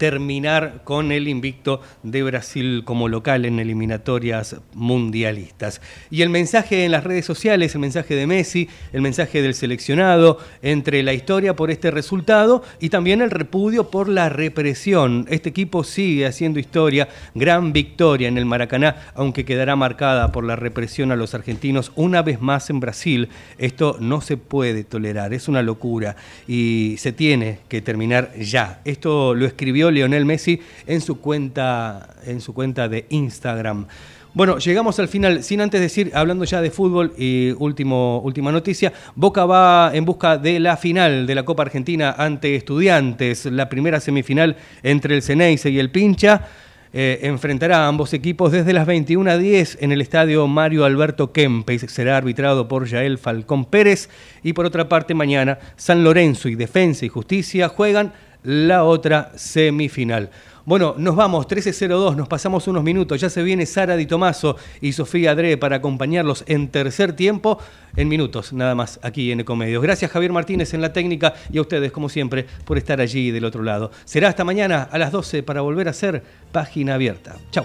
[0.00, 5.82] terminar con el invicto de Brasil como local en eliminatorias mundialistas.
[6.10, 10.38] Y el mensaje en las redes sociales, el mensaje de Messi, el mensaje del seleccionado,
[10.62, 15.26] entre la historia por este resultado y también el repudio por la represión.
[15.28, 20.56] Este equipo sigue haciendo historia, gran victoria en el Maracaná, aunque quedará marcada por la
[20.56, 23.28] represión a los argentinos una vez más en Brasil.
[23.58, 26.16] Esto no se puede tolerar, es una locura
[26.48, 28.80] y se tiene que terminar ya.
[28.86, 33.86] Esto lo escribió Lionel Messi en su cuenta, en su cuenta de Instagram.
[34.32, 38.92] Bueno, llegamos al final, sin antes decir, hablando ya de fútbol y último, última noticia,
[39.16, 43.98] Boca va en busca de la final de la Copa Argentina ante estudiantes, la primera
[43.98, 46.46] semifinal entre el Ceneice y el Pincha.
[46.92, 51.32] Eh, enfrentará a ambos equipos desde las 21 a 10 en el estadio Mario Alberto
[51.32, 51.82] Kempes.
[51.88, 54.08] Será arbitrado por Yael Falcón Pérez.
[54.42, 58.12] Y por otra parte, mañana San Lorenzo y Defensa y Justicia juegan
[58.42, 60.30] la otra semifinal.
[60.66, 63.20] Bueno, nos vamos, 13.02, nos pasamos unos minutos.
[63.20, 67.58] Ya se viene Sara Di Tomaso y Sofía Adre para acompañarlos en tercer tiempo,
[67.96, 69.82] en minutos, nada más, aquí en Ecomedios.
[69.82, 73.46] Gracias, Javier Martínez, en la técnica y a ustedes, como siempre, por estar allí del
[73.46, 73.90] otro lado.
[74.04, 76.22] Será hasta mañana a las 12 para volver a ser
[76.52, 77.36] página abierta.
[77.50, 77.64] Chau.